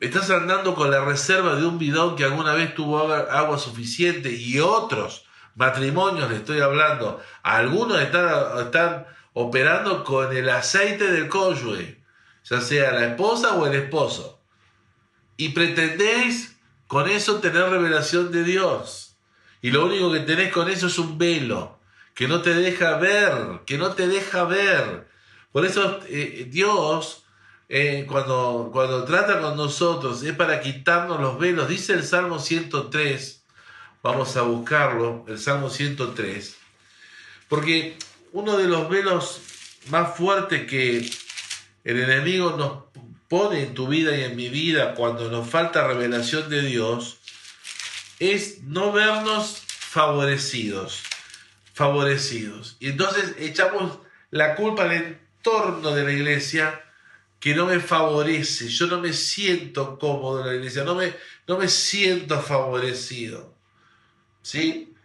[0.00, 4.60] Estás andando con la reserva de un bidón que alguna vez tuvo agua, suficiente y
[4.60, 8.28] otros matrimonios, le estoy hablando, algunos están,
[8.60, 12.05] están operando con el aceite del cónyuge,
[12.48, 14.40] ya sea la esposa o el esposo.
[15.36, 16.56] Y pretendéis
[16.86, 19.16] con eso tener revelación de Dios.
[19.60, 21.80] Y lo único que tenés con eso es un velo,
[22.14, 25.08] que no te deja ver, que no te deja ver.
[25.50, 27.24] Por eso eh, Dios,
[27.68, 31.68] eh, cuando, cuando trata con nosotros, es para quitarnos los velos.
[31.68, 33.44] Dice el Salmo 103,
[34.02, 36.56] vamos a buscarlo, el Salmo 103,
[37.48, 37.98] porque
[38.32, 39.40] uno de los velos
[39.90, 41.10] más fuertes que
[41.86, 46.50] el enemigo nos pone en tu vida y en mi vida cuando nos falta revelación
[46.50, 47.18] de Dios
[48.18, 51.04] es no vernos favorecidos,
[51.74, 52.76] favorecidos.
[52.80, 56.82] Y entonces echamos la culpa al entorno de la iglesia
[57.38, 61.14] que no me favorece, yo no me siento cómodo en la iglesia, no me,
[61.46, 63.54] no me siento favorecido.
[64.42, 64.95] ¿Sí?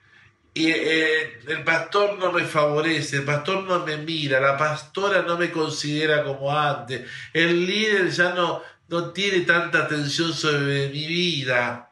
[0.53, 5.37] Y eh, el pastor no me favorece, el pastor no me mira, la pastora no
[5.37, 11.89] me considera como antes, el líder ya no, no tiene tanta atención sobre mi vida.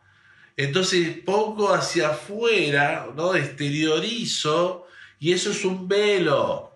[0.57, 3.33] Entonces pongo hacia afuera, ¿no?
[3.33, 4.87] exteriorizo,
[5.19, 6.73] y eso es un velo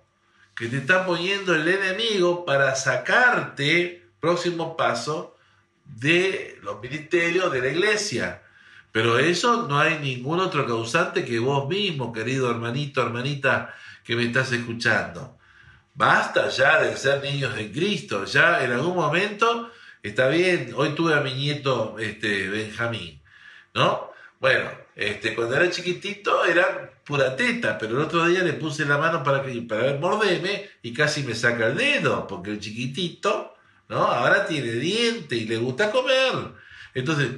[0.55, 5.35] que te está poniendo el enemigo para sacarte, próximo paso,
[5.83, 8.42] de los ministerios de la iglesia.
[8.93, 13.75] Pero eso no hay ningún otro causante que vos mismo, querido hermanito, hermanita,
[14.05, 15.37] que me estás escuchando.
[15.93, 18.23] Basta ya de ser niños de Cristo.
[18.23, 19.69] Ya en algún momento
[20.03, 23.21] Está bien, hoy tuve a mi nieto este, Benjamín,
[23.73, 24.11] ¿no?
[24.37, 28.97] Bueno, este, cuando era chiquitito era pura teta, pero el otro día le puse la
[28.97, 33.55] mano para, que, para mordeme y casi me saca el dedo, porque el chiquitito,
[33.87, 33.99] ¿no?
[33.99, 36.51] Ahora tiene diente y le gusta comer.
[36.93, 37.29] Entonces,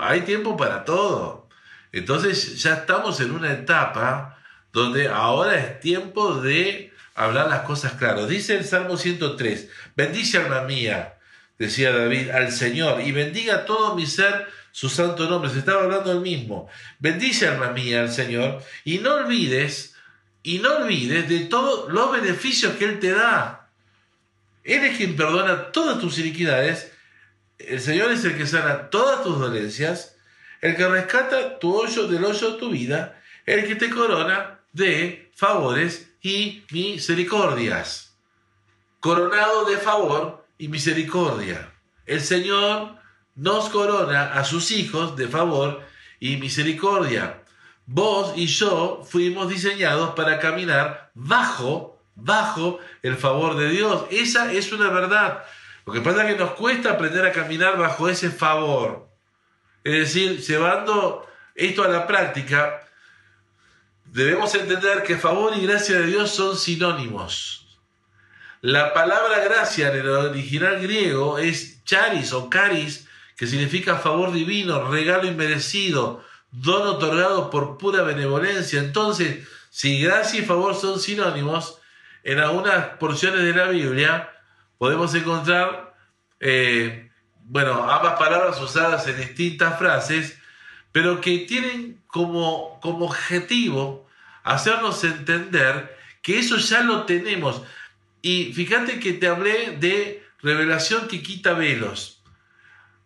[0.00, 1.48] hay tiempo para todo.
[1.92, 4.38] Entonces ya estamos en una etapa
[4.72, 8.28] donde ahora es tiempo de hablar las cosas claras.
[8.28, 11.18] Dice el Salmo 103, bendice alma mía,
[11.58, 15.50] decía David, al Señor, y bendiga todo mi ser su santo nombre.
[15.50, 16.68] Se estaba hablando del mismo.
[16.98, 19.94] Bendice alma mía al Señor, y no olvides,
[20.42, 23.68] y no olvides de todos los beneficios que Él te da.
[24.64, 26.91] Él es quien perdona todas tus iniquidades.
[27.68, 30.16] El Señor es el que sana todas tus dolencias,
[30.60, 35.30] el que rescata tu hoyo del hoyo de tu vida, el que te corona de
[35.34, 38.16] favores y misericordias.
[39.00, 41.72] Coronado de favor y misericordia.
[42.06, 42.96] El Señor
[43.34, 45.82] nos corona a sus hijos de favor
[46.20, 47.42] y misericordia.
[47.86, 54.04] Vos y yo fuimos diseñados para caminar bajo, bajo el favor de Dios.
[54.10, 55.44] Esa es una verdad.
[55.86, 59.08] Lo que pasa es que nos cuesta aprender a caminar bajo ese favor.
[59.84, 62.86] Es decir, llevando esto a la práctica,
[64.04, 67.78] debemos entender que favor y gracia de Dios son sinónimos.
[68.60, 74.88] La palabra gracia en el original griego es charis o caris, que significa favor divino,
[74.88, 78.78] regalo inmerecido, don otorgado por pura benevolencia.
[78.78, 81.80] Entonces, si gracia y favor son sinónimos,
[82.22, 84.31] en algunas porciones de la Biblia
[84.82, 85.94] podemos encontrar,
[86.40, 87.08] eh,
[87.44, 90.36] bueno, ambas palabras usadas en distintas frases,
[90.90, 94.08] pero que tienen como, como objetivo
[94.42, 97.62] hacernos entender que eso ya lo tenemos.
[98.22, 102.20] Y fíjate que te hablé de revelación que quita velos.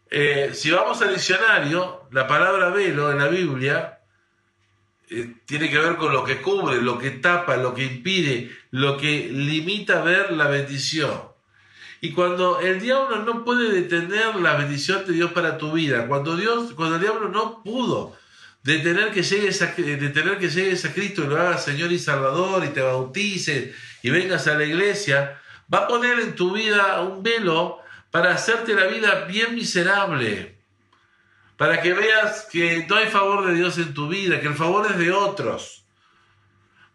[0.09, 3.99] Eh, si vamos al diccionario, la palabra velo en la Biblia
[5.11, 8.97] eh, tiene que ver con lo que cubre, lo que tapa, lo que impide, lo
[8.97, 11.36] que limita ver la bendición.
[12.01, 16.37] Y cuando el diablo no puede detener la bendición de Dios para tu vida, cuando
[16.37, 18.17] Dios, cuando el diablo no pudo
[18.63, 22.65] detener que llegues a, detener que llegues a Cristo y lo hagas Señor y Salvador
[22.65, 25.41] y te bautices y vengas a la iglesia,
[25.73, 27.79] va a poner en tu vida un velo
[28.11, 30.59] para hacerte la vida bien miserable,
[31.57, 34.87] para que veas que no hay favor de Dios en tu vida, que el favor
[34.91, 35.85] es de otros.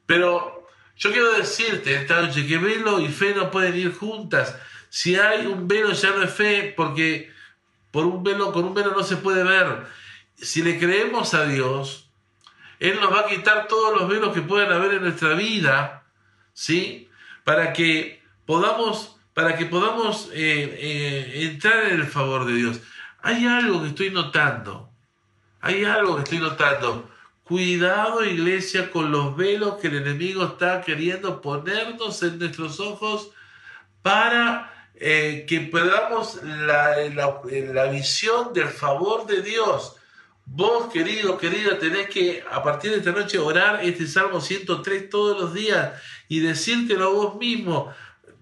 [0.06, 4.56] Pero yo quiero decirte esta noche que velo y fe no pueden ir juntas.
[4.92, 7.32] Si hay un velo ya no es fe, porque
[7.92, 9.88] por un velo, con un velo no se puede ver.
[10.36, 12.10] Si le creemos a Dios,
[12.78, 16.04] Él nos va a quitar todos los velos que puedan haber en nuestra vida,
[16.52, 17.08] ¿sí?
[17.46, 22.82] Para que podamos para que podamos eh, eh, entrar en el favor de Dios.
[23.22, 24.90] Hay algo que estoy notando,
[25.62, 27.10] hay algo que estoy notando.
[27.46, 33.32] Cuidado iglesia con los velos que el enemigo está queriendo ponernos en nuestros ojos
[34.02, 34.71] para
[35.04, 39.96] eh, que podamos la, la, visión del favor de Dios.
[40.46, 45.42] Vos, querido, querida, tenés que a partir de esta noche orar este Salmo 103 todos
[45.42, 47.92] los días y decírtelo vos mismo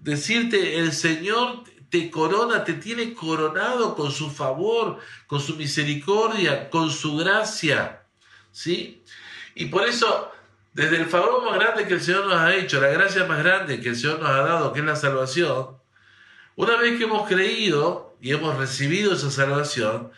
[0.00, 6.90] decirte, el Señor te corona, te tiene coronado con su favor, con su misericordia, con
[6.90, 8.02] su gracia.
[8.52, 9.02] ¿Sí?
[9.54, 10.30] Y por eso,
[10.74, 13.80] desde el favor más grande que el Señor nos ha hecho, la gracia más grande
[13.80, 15.79] que el Señor nos ha dado, que es la salvación,
[16.60, 20.10] una vez que hemos creído y hemos recibido esa salvación,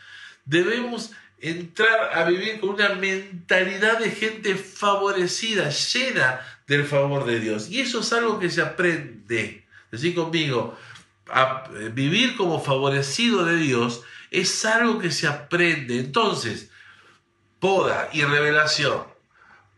[0.45, 7.71] debemos entrar a vivir con una mentalidad de gente favorecida, llena del favor de Dios.
[7.71, 9.65] Y eso es algo que se aprende.
[9.93, 10.77] Decir conmigo,
[11.29, 14.03] a eh, vivir como favorecido de Dios
[14.33, 16.01] es algo que se aprende.
[16.01, 16.71] Entonces,
[17.61, 19.05] poda y revelación.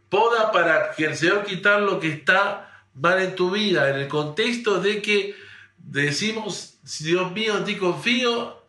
[0.09, 4.09] Poda para que el Señor quitar lo que está mal en tu vida, en el
[4.09, 5.44] contexto de que
[5.87, 8.63] decimos, Dios mío, en ti confío,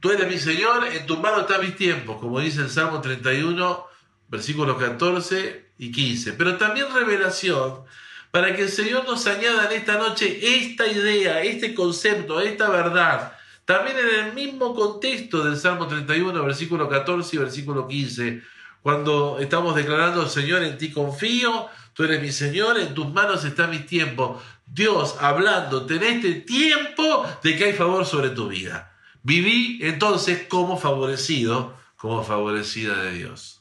[0.00, 3.84] tú eres mi Señor, en tus manos están mis tiempos, como dice el Salmo 31,
[4.28, 6.32] versículos 14 y 15.
[6.34, 7.84] Pero también revelación
[8.30, 13.32] para que el Señor nos añada en esta noche esta idea, este concepto, esta verdad.
[13.64, 18.42] También en el mismo contexto del Salmo 31, versículo 14 y versículo 15,
[18.82, 23.66] cuando estamos declarando, Señor, en ti confío, tú eres mi Señor, en tus manos está
[23.66, 24.42] mi tiempo.
[24.72, 28.92] Dios hablando en este tiempo de que hay favor sobre tu vida.
[29.22, 33.60] Viví entonces como favorecido, como favorecida de Dios.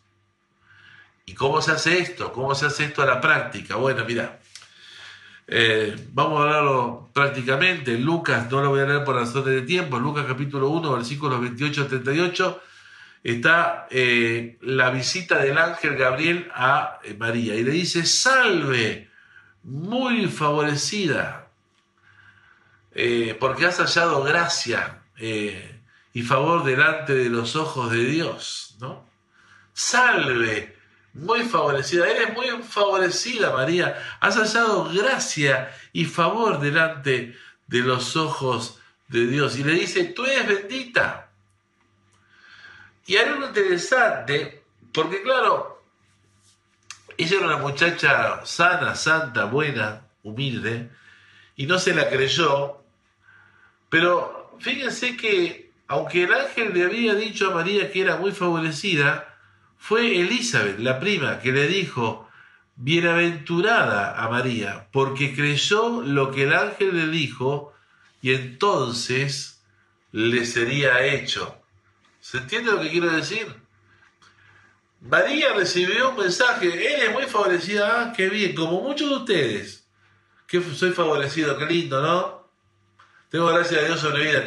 [1.25, 2.31] ¿Y cómo se hace esto?
[2.31, 3.75] ¿Cómo se hace esto a la práctica?
[3.75, 4.39] Bueno, mira,
[5.51, 7.97] Eh, vamos a hablarlo prácticamente.
[7.97, 9.99] Lucas, no lo voy a leer por razones de tiempo.
[9.99, 12.61] Lucas capítulo 1, versículos 28 38.
[13.23, 19.08] Está eh, la visita del ángel Gabriel a eh, María y le dice, salve,
[19.69, 21.47] muy favorecida,
[23.39, 29.07] porque has hallado gracia y favor delante de los ojos de Dios, ¿no?
[29.73, 30.75] Salve,
[31.13, 38.79] muy favorecida, eres muy favorecida, María, has hallado gracia y favor delante de los ojos
[39.07, 39.57] de Dios.
[39.57, 41.29] Y le dice, tú eres bendita.
[43.05, 45.78] Y algo interesante, porque claro,
[47.23, 50.89] ella era una muchacha sana, santa, buena, humilde,
[51.55, 52.81] y no se la creyó,
[53.89, 59.37] pero fíjense que aunque el ángel le había dicho a María que era muy favorecida,
[59.77, 62.29] fue Elizabeth, la prima, que le dijo,
[62.75, 67.73] bienaventurada a María, porque creyó lo que el ángel le dijo
[68.21, 69.61] y entonces
[70.11, 71.57] le sería hecho.
[72.21, 73.47] ¿Se entiende lo que quiero decir?
[75.01, 79.87] María recibió un mensaje, él es muy favorecida, ah, qué bien, como muchos de ustedes,
[80.45, 82.49] que soy favorecido, qué lindo, ¿no?
[83.29, 84.45] Tengo gracias a Dios sobre vida,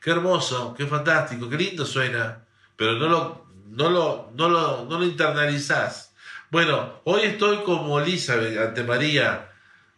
[0.00, 2.44] qué, hermoso, qué fantástico, qué lindo suena,
[2.76, 6.14] pero no lo, no lo, no lo, no lo internalizás.
[6.50, 9.52] Bueno, hoy estoy como Elizabeth ante María,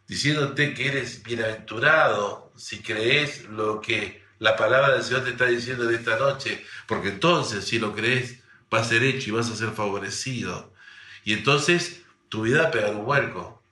[0.06, 5.84] diciéndote que eres bienaventurado si crees lo que la palabra del Señor te está diciendo
[5.84, 8.42] de esta noche, porque entonces si lo crees
[8.72, 10.72] va a ser hecho y vas a ser favorecido.
[11.24, 13.62] Y entonces tu vida va a pegar un vuelco.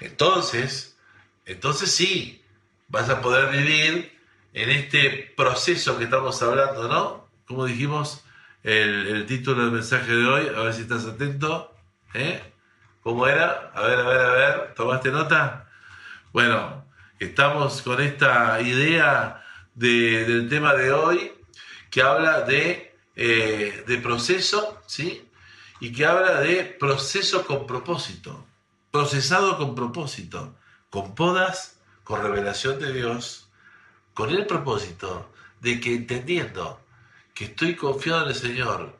[0.00, 0.96] Entonces,
[1.46, 2.42] entonces sí,
[2.88, 4.18] vas a poder vivir
[4.52, 7.28] en este proceso que estamos hablando, ¿no?
[7.46, 8.24] Como dijimos,
[8.62, 11.74] el, título del mensaje de hoy, a ver si estás atento,
[12.14, 12.42] ¿eh?
[13.02, 13.72] ¿Cómo era?
[13.74, 15.68] A ver, a ver, a ver, ¿tomaste nota?
[16.32, 16.84] Bueno,
[17.18, 19.42] estamos con esta idea
[19.74, 21.32] del tema de hoy
[21.90, 22.89] que habla de,
[23.22, 25.28] eh, de proceso, ¿sí?
[25.78, 28.46] Y que habla de proceso con propósito,
[28.90, 30.56] procesado con propósito,
[30.88, 33.50] con podas, con revelación de Dios,
[34.14, 36.80] con el propósito de que entendiendo
[37.34, 38.98] que estoy confiado en el Señor,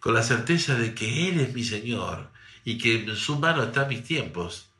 [0.00, 2.30] con la certeza de que Él es mi Señor
[2.64, 4.70] y que en su mano están mis tiempos,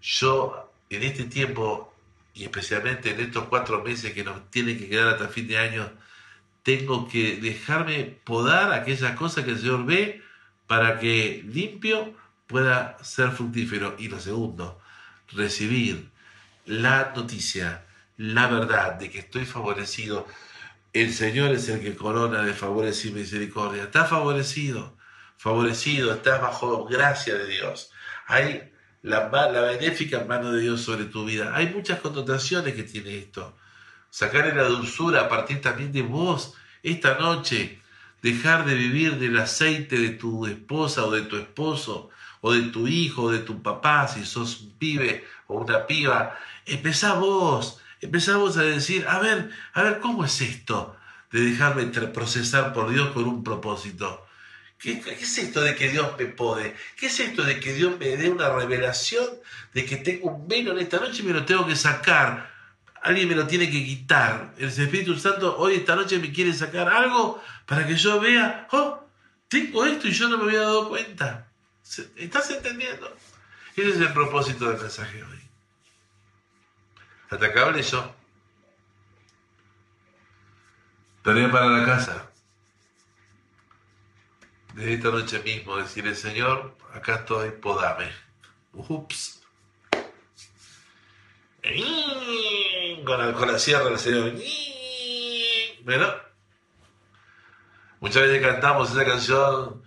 [0.00, 1.92] yo en este tiempo
[2.34, 5.90] y especialmente en estos cuatro meses que nos tienen que quedar hasta fin de año,
[6.62, 10.22] tengo que dejarme podar aquellas cosas que el Señor ve
[10.66, 12.14] para que limpio
[12.46, 13.96] pueda ser fructífero.
[13.98, 14.80] Y lo segundo,
[15.32, 16.10] recibir
[16.66, 17.84] la noticia
[18.16, 20.26] la verdad de que estoy favorecido,
[20.92, 23.84] el Señor es el que corona de favores y misericordia.
[23.84, 24.96] Estás favorecido,
[25.38, 27.90] favorecido, estás bajo gracia de Dios.
[28.26, 31.56] Hay la, la benéfica mano de Dios sobre tu vida.
[31.56, 33.56] Hay muchas connotaciones que tiene esto.
[34.12, 36.52] Sacarle la dulzura a partir también de vos
[36.82, 37.80] esta noche.
[38.20, 42.10] Dejar de vivir del aceite de tu esposa o de tu esposo
[42.42, 46.38] o de tu hijo o de tu papá si sos un pibe o una piba.
[46.66, 50.94] Empezá vos empezamos a decir, a ver, a ver, ¿cómo es esto
[51.30, 54.26] de dejarme procesar por Dios con un propósito?
[54.78, 56.74] ¿Qué, es esto de que Dios me pode?
[56.98, 59.24] ¿Qué es esto de que Dios me dé una revelación
[59.72, 62.51] de que tengo un velo en esta noche y me lo tengo que sacar?
[63.02, 64.54] Alguien me lo tiene que quitar.
[64.56, 69.04] El Espíritu Santo hoy, esta noche, me quiere sacar algo para que yo vea, oh,
[69.48, 71.48] tengo esto y yo no me había dado cuenta.
[72.16, 73.14] ¿Estás entendiendo?
[73.76, 75.40] Ese es el propósito del mensaje hoy.
[77.30, 78.14] Atacable yo.
[81.22, 82.30] Tarea para la casa.
[84.74, 88.10] De esta noche mismo decirle, Señor, acá estoy, podame.
[88.72, 89.42] Ups.
[93.04, 94.32] Con la, con la sierra el Señor.
[95.84, 96.14] Bueno.
[98.00, 99.82] Muchas veces cantamos esa canción,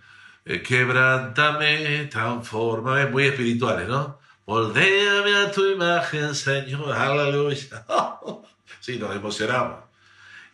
[0.46, 4.18] eh, quebrantame, transformame, muy espirituales, ¿no?
[4.46, 6.92] Moldéame a tu imagen, Señor.
[6.96, 7.84] Aleluya.
[8.80, 9.80] Sí, nos emocionamos.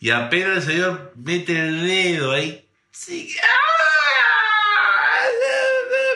[0.00, 2.66] Y apenas el Señor mete el dedo ahí.
[2.90, 3.36] Sí.
[3.42, 3.62] ¡Ah!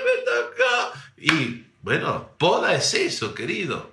[0.05, 0.99] Me tocó.
[1.19, 3.93] Y bueno, poda es eso, querido.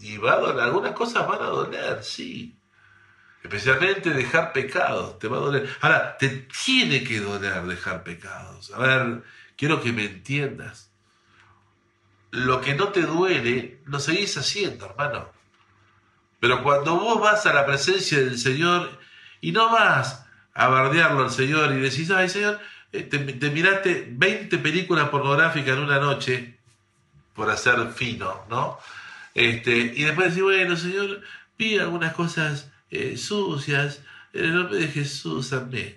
[0.00, 0.60] Y va a doler.
[0.64, 2.56] Algunas cosas van a doler, sí.
[3.42, 5.76] Especialmente dejar pecados, te va a doler.
[5.80, 8.72] Ahora, te tiene que doler dejar pecados.
[8.72, 9.22] A ver,
[9.56, 10.90] quiero que me entiendas
[12.30, 15.28] lo que no te duele, lo seguís haciendo, hermano.
[16.38, 18.98] Pero cuando vos vas a la presencia del Señor
[19.40, 22.58] y no vas a bardearlo al Señor y decís, ay Señor,
[22.92, 26.58] eh, te, miraste 20 películas pornográficas en una noche,
[27.34, 28.78] por hacer fino, ¿no?
[29.34, 31.22] Este, y después decir, bueno, Señor,
[31.58, 34.02] vi algunas cosas eh, sucias,
[34.32, 35.96] en el nombre de Jesús, amén.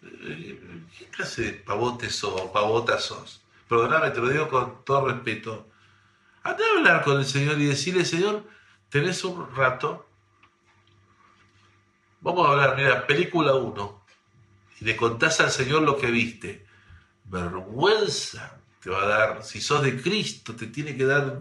[0.00, 3.42] ¿Qué clase de pavotes sos, pavotas sos?
[3.68, 5.68] Perdóname, te lo digo con todo respeto.
[6.42, 8.44] Anda a hablar con el Señor y decirle, Señor,
[8.88, 10.08] ¿tenés un rato?
[12.20, 14.04] Vamos a hablar, mira, película 1.
[14.80, 16.66] Y le contás al Señor lo que viste.
[17.24, 19.44] Vergüenza te va a dar.
[19.44, 21.40] Si sos de Cristo, te tiene que dar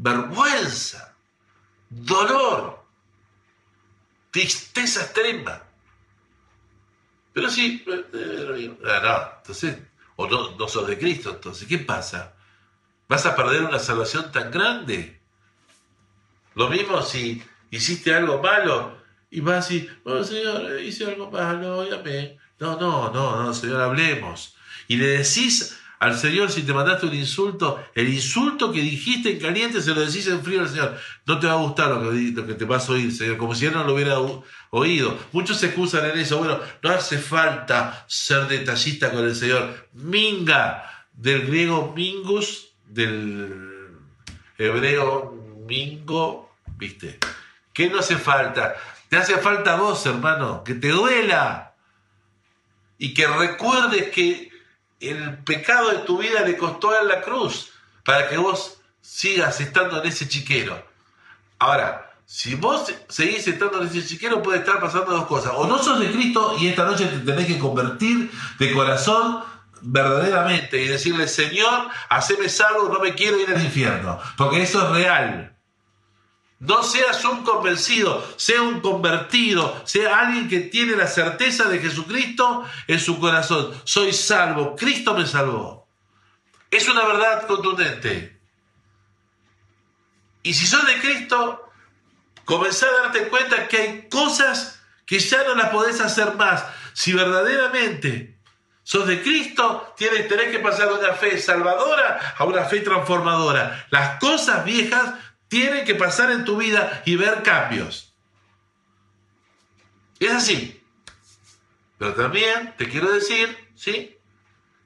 [0.00, 1.14] vergüenza,
[1.90, 2.82] dolor,
[4.30, 5.62] tristeza extrema.
[7.32, 9.78] Pero sí, eh, eh, ah, no, entonces,
[10.16, 12.34] o no, no sos de Cristo, entonces, ¿qué pasa?
[13.08, 15.20] ¿Vas a perder una salvación tan grande?
[16.54, 18.98] Lo mismo si hiciste algo malo
[19.30, 24.56] y vas decir, oh Señor, hice algo malo, me No, no, no, no, Señor, hablemos.
[24.88, 29.38] Y le decís al Señor, si te mandaste un insulto, el insulto que dijiste en
[29.38, 30.98] caliente se lo decís en frío al Señor.
[31.26, 33.54] No te va a gustar lo que, lo que te vas a oír, Señor, como
[33.54, 34.16] si Él no lo hubiera
[34.70, 35.18] oído.
[35.32, 36.38] Muchos se excusan en eso.
[36.38, 39.88] Bueno, no hace falta ser detallista con el Señor.
[39.92, 43.90] Minga, del griego mingus, del
[44.56, 45.34] hebreo
[45.66, 47.18] mingo, ¿viste?
[47.74, 48.74] ¿Qué no hace falta?
[49.10, 51.74] Te hace falta vos, hermano, que te duela
[52.96, 54.49] y que recuerdes que
[55.00, 57.70] el pecado de tu vida le costó a la cruz
[58.04, 60.82] para que vos sigas estando en ese chiquero.
[61.58, 65.52] Ahora, si vos seguís estando en ese chiquero, puede estar pasando dos cosas.
[65.56, 69.42] O no sos de Cristo y esta noche te tenés que convertir de corazón
[69.82, 74.18] verdaderamente y decirle, Señor, haceme salvo, no me quiero ir al infierno.
[74.36, 75.56] Porque eso es real.
[76.60, 82.68] No seas un convencido, sea un convertido, sea alguien que tiene la certeza de Jesucristo
[82.86, 83.72] en su corazón.
[83.84, 85.88] Soy salvo, Cristo me salvó.
[86.70, 88.38] Es una verdad contundente.
[90.42, 91.70] Y si sos de Cristo,
[92.44, 96.62] comenzá a darte cuenta que hay cosas que ya no las podés hacer más.
[96.92, 98.38] Si verdaderamente
[98.82, 103.86] sos de Cristo, tienes, tenés que pasar de una fe salvadora a una fe transformadora.
[103.88, 105.14] Las cosas viejas
[105.50, 108.14] tiene que pasar en tu vida y ver cambios.
[110.20, 110.80] Es así.
[111.98, 114.16] Pero también te quiero decir, ¿sí?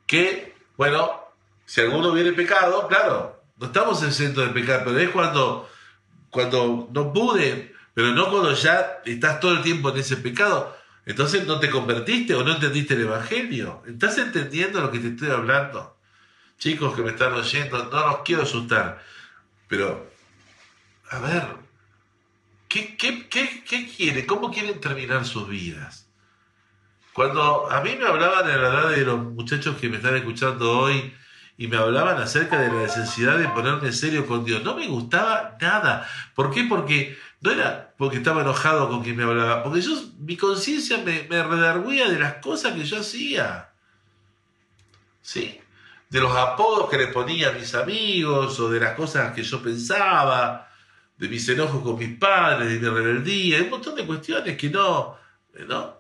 [0.06, 1.22] Que, bueno,
[1.66, 5.68] si alguno viene pecado, claro, no estamos en centro de pecar, pero es cuando,
[6.30, 10.74] cuando no pude, pero no cuando ya estás todo el tiempo en ese pecado.
[11.04, 13.82] Entonces no te convertiste o no entendiste el Evangelio.
[13.86, 15.98] ¿Estás entendiendo lo que te estoy hablando?
[16.56, 19.02] Chicos que me están oyendo, no los quiero asustar,
[19.68, 20.13] pero
[21.14, 21.42] a ver,
[22.68, 24.26] ¿qué, qué, quieren?
[24.26, 26.08] ¿Cómo quieren terminar sus vidas?
[27.12, 30.80] Cuando a mí me hablaban en la edad de los muchachos que me están escuchando
[30.80, 31.14] hoy
[31.56, 35.56] y me hablaban acerca de la necesidad de ponerme serio con Dios, no me gustaba
[35.60, 36.08] nada.
[36.34, 36.64] ¿Por qué?
[36.64, 41.28] Porque no era porque estaba enojado con quien me hablaba, porque yo, mi conciencia me,
[41.30, 43.70] me redarguía de las cosas que yo hacía.
[45.22, 45.60] ¿Sí?
[46.10, 49.62] De los apodos que le ponía a mis amigos o de las cosas que yo
[49.62, 50.63] pensaba
[51.16, 54.70] de mis enojos con mis padres, de mi rebeldía, hay un montón de cuestiones que
[54.70, 55.16] no,
[55.68, 55.96] ¿no?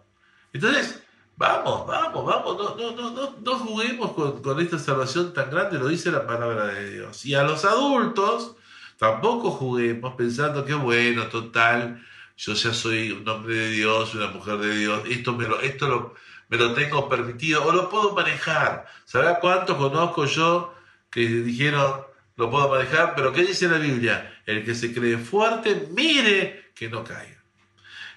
[0.52, 1.02] Entonces,
[1.36, 5.78] vamos, vamos, vamos, no, no, no, no, no juguemos con, con, esta salvación tan grande,
[5.78, 7.24] lo dice la palabra de Dios.
[7.26, 8.56] Y a los adultos,
[8.98, 12.04] tampoco juguemos pensando que bueno, total,
[12.36, 15.88] yo ya soy un hombre de Dios, una mujer de Dios, esto me lo, esto
[15.88, 16.14] lo,
[16.48, 18.86] me lo tengo permitido o lo puedo manejar.
[19.04, 20.74] ¿Sabes cuánto conozco yo
[21.10, 22.02] que dijeron,
[22.36, 24.42] lo puedo manejar, pero ¿qué dice la Biblia?
[24.46, 27.42] El que se cree fuerte, mire que no caiga.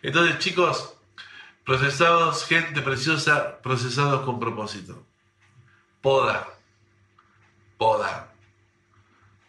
[0.01, 0.97] Entonces, chicos,
[1.63, 5.05] procesados, gente preciosa, procesados con propósito.
[6.01, 6.47] Poda,
[7.78, 8.34] poda.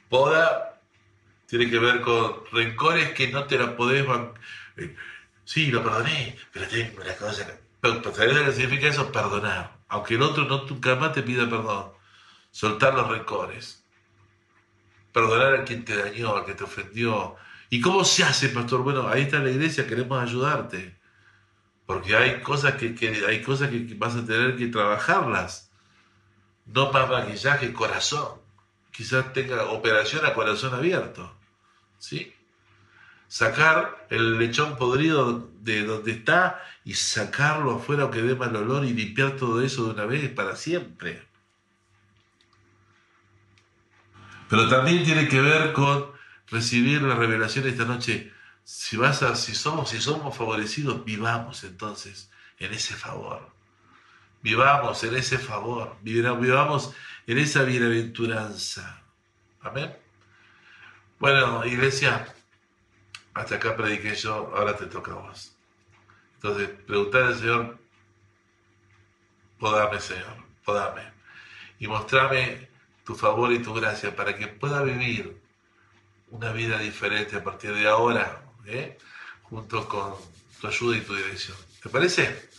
[0.08, 0.80] Poda
[1.46, 4.06] tiene que ver con rencores que no te la podés...
[4.76, 4.94] Eh,
[5.44, 7.58] sí, lo perdoné, pero tengo una cosa...
[7.80, 9.10] ¿Sabes lo que significa eso?
[9.10, 9.78] Perdonar.
[9.88, 11.92] Aunque el otro no nunca más te pida perdón.
[12.50, 13.77] Soltar los rencores
[15.18, 17.36] perdonar a quien te dañó, a quien te ofendió.
[17.70, 18.82] ¿Y cómo se hace, pastor?
[18.82, 20.96] Bueno, ahí está la iglesia, queremos ayudarte.
[21.86, 22.94] Porque hay cosas que,
[23.26, 25.70] hay cosas que, vas a tener que trabajarlas.
[26.66, 28.40] No más maquillaje, corazón.
[28.92, 31.34] Quizás tenga operación a corazón abierto.
[31.98, 32.32] ¿Sí?
[33.26, 38.92] Sacar el lechón podrido de donde está y sacarlo afuera aunque dé mal olor y
[38.92, 41.27] limpiar todo eso de una vez para siempre.
[44.48, 46.12] Pero también tiene que ver con
[46.48, 48.32] recibir la revelación esta noche.
[48.64, 53.50] Si, vas a, si, somos, si somos favorecidos, vivamos entonces en ese favor.
[54.42, 55.96] Vivamos en ese favor.
[56.02, 56.94] Vivamos
[57.26, 59.02] en esa bienaventuranza.
[59.60, 59.94] Amén.
[61.18, 62.32] Bueno, iglesia,
[63.34, 65.54] hasta acá prediqué yo, ahora te toca a vos.
[66.36, 67.78] Entonces, preguntar al Señor,
[69.58, 71.02] podame, Señor, podame.
[71.80, 72.67] Y mostrame
[73.08, 75.40] tu favor y tu gracia para que pueda vivir
[76.30, 78.98] una vida diferente a partir de ahora, ¿eh?
[79.44, 80.12] junto con
[80.60, 81.56] tu ayuda y tu dirección.
[81.82, 82.50] ¿Te parece?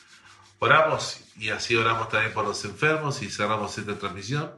[0.58, 4.52] Oramos y así oramos también por los enfermos y cerramos esta transmisión.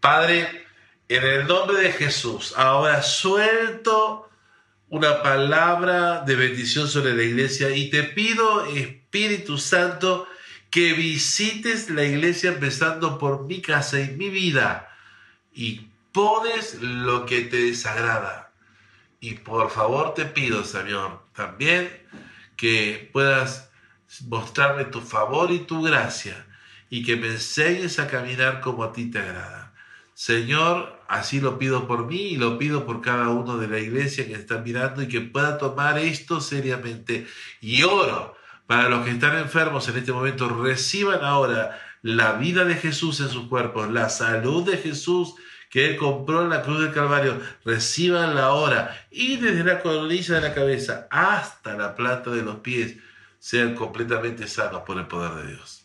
[0.00, 0.66] Padre,
[1.08, 4.28] en el nombre de Jesús, ahora suelto
[4.88, 10.26] una palabra de bendición sobre la iglesia y te pido, Espíritu Santo,
[10.70, 14.88] que visites la iglesia empezando por mi casa y mi vida
[15.52, 18.52] y podes lo que te desagrada.
[19.20, 21.90] Y por favor te pido, Señor, también
[22.56, 23.70] que puedas
[24.26, 26.46] mostrarme tu favor y tu gracia
[26.88, 29.74] y que me enseñes a caminar como a ti te agrada.
[30.14, 34.26] Señor, así lo pido por mí y lo pido por cada uno de la iglesia
[34.26, 37.26] que está mirando y que pueda tomar esto seriamente.
[37.60, 38.36] Y oro
[38.70, 43.28] para los que están enfermos en este momento, reciban ahora la vida de Jesús en
[43.28, 45.34] sus cuerpos, la salud de Jesús
[45.70, 50.40] que Él compró en la cruz del Calvario, recibanla ahora y desde la colilla de
[50.40, 52.94] la cabeza hasta la planta de los pies
[53.40, 55.84] sean completamente sanos por el poder de Dios.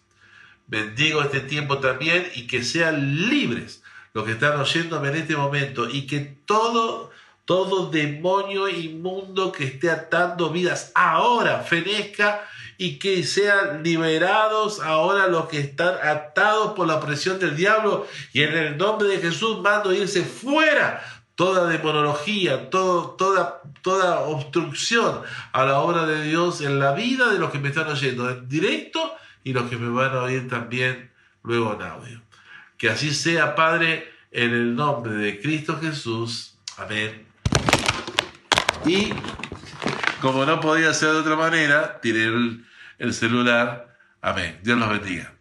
[0.67, 3.81] Bendigo este tiempo también y que sean libres
[4.13, 7.09] los que están oyéndome en este momento y que todo,
[7.45, 12.47] todo demonio inmundo que esté atando vidas ahora fenezca
[12.77, 18.43] y que sean liberados ahora los que están atados por la presión del diablo y
[18.43, 21.03] en el nombre de Jesús mando irse fuera
[21.35, 25.21] toda demonología, todo, toda, toda obstrucción
[25.51, 28.47] a la obra de Dios en la vida de los que me están oyendo en
[28.47, 29.13] directo
[29.43, 31.11] y los que me van a oír también
[31.43, 32.21] luego en audio.
[32.77, 36.55] Que así sea, Padre, en el nombre de Cristo Jesús.
[36.77, 37.25] Amén.
[38.85, 39.13] Y
[40.21, 42.65] como no podía ser de otra manera, tiré el,
[42.97, 43.95] el celular.
[44.21, 44.59] Amén.
[44.63, 45.34] Dios los bendiga.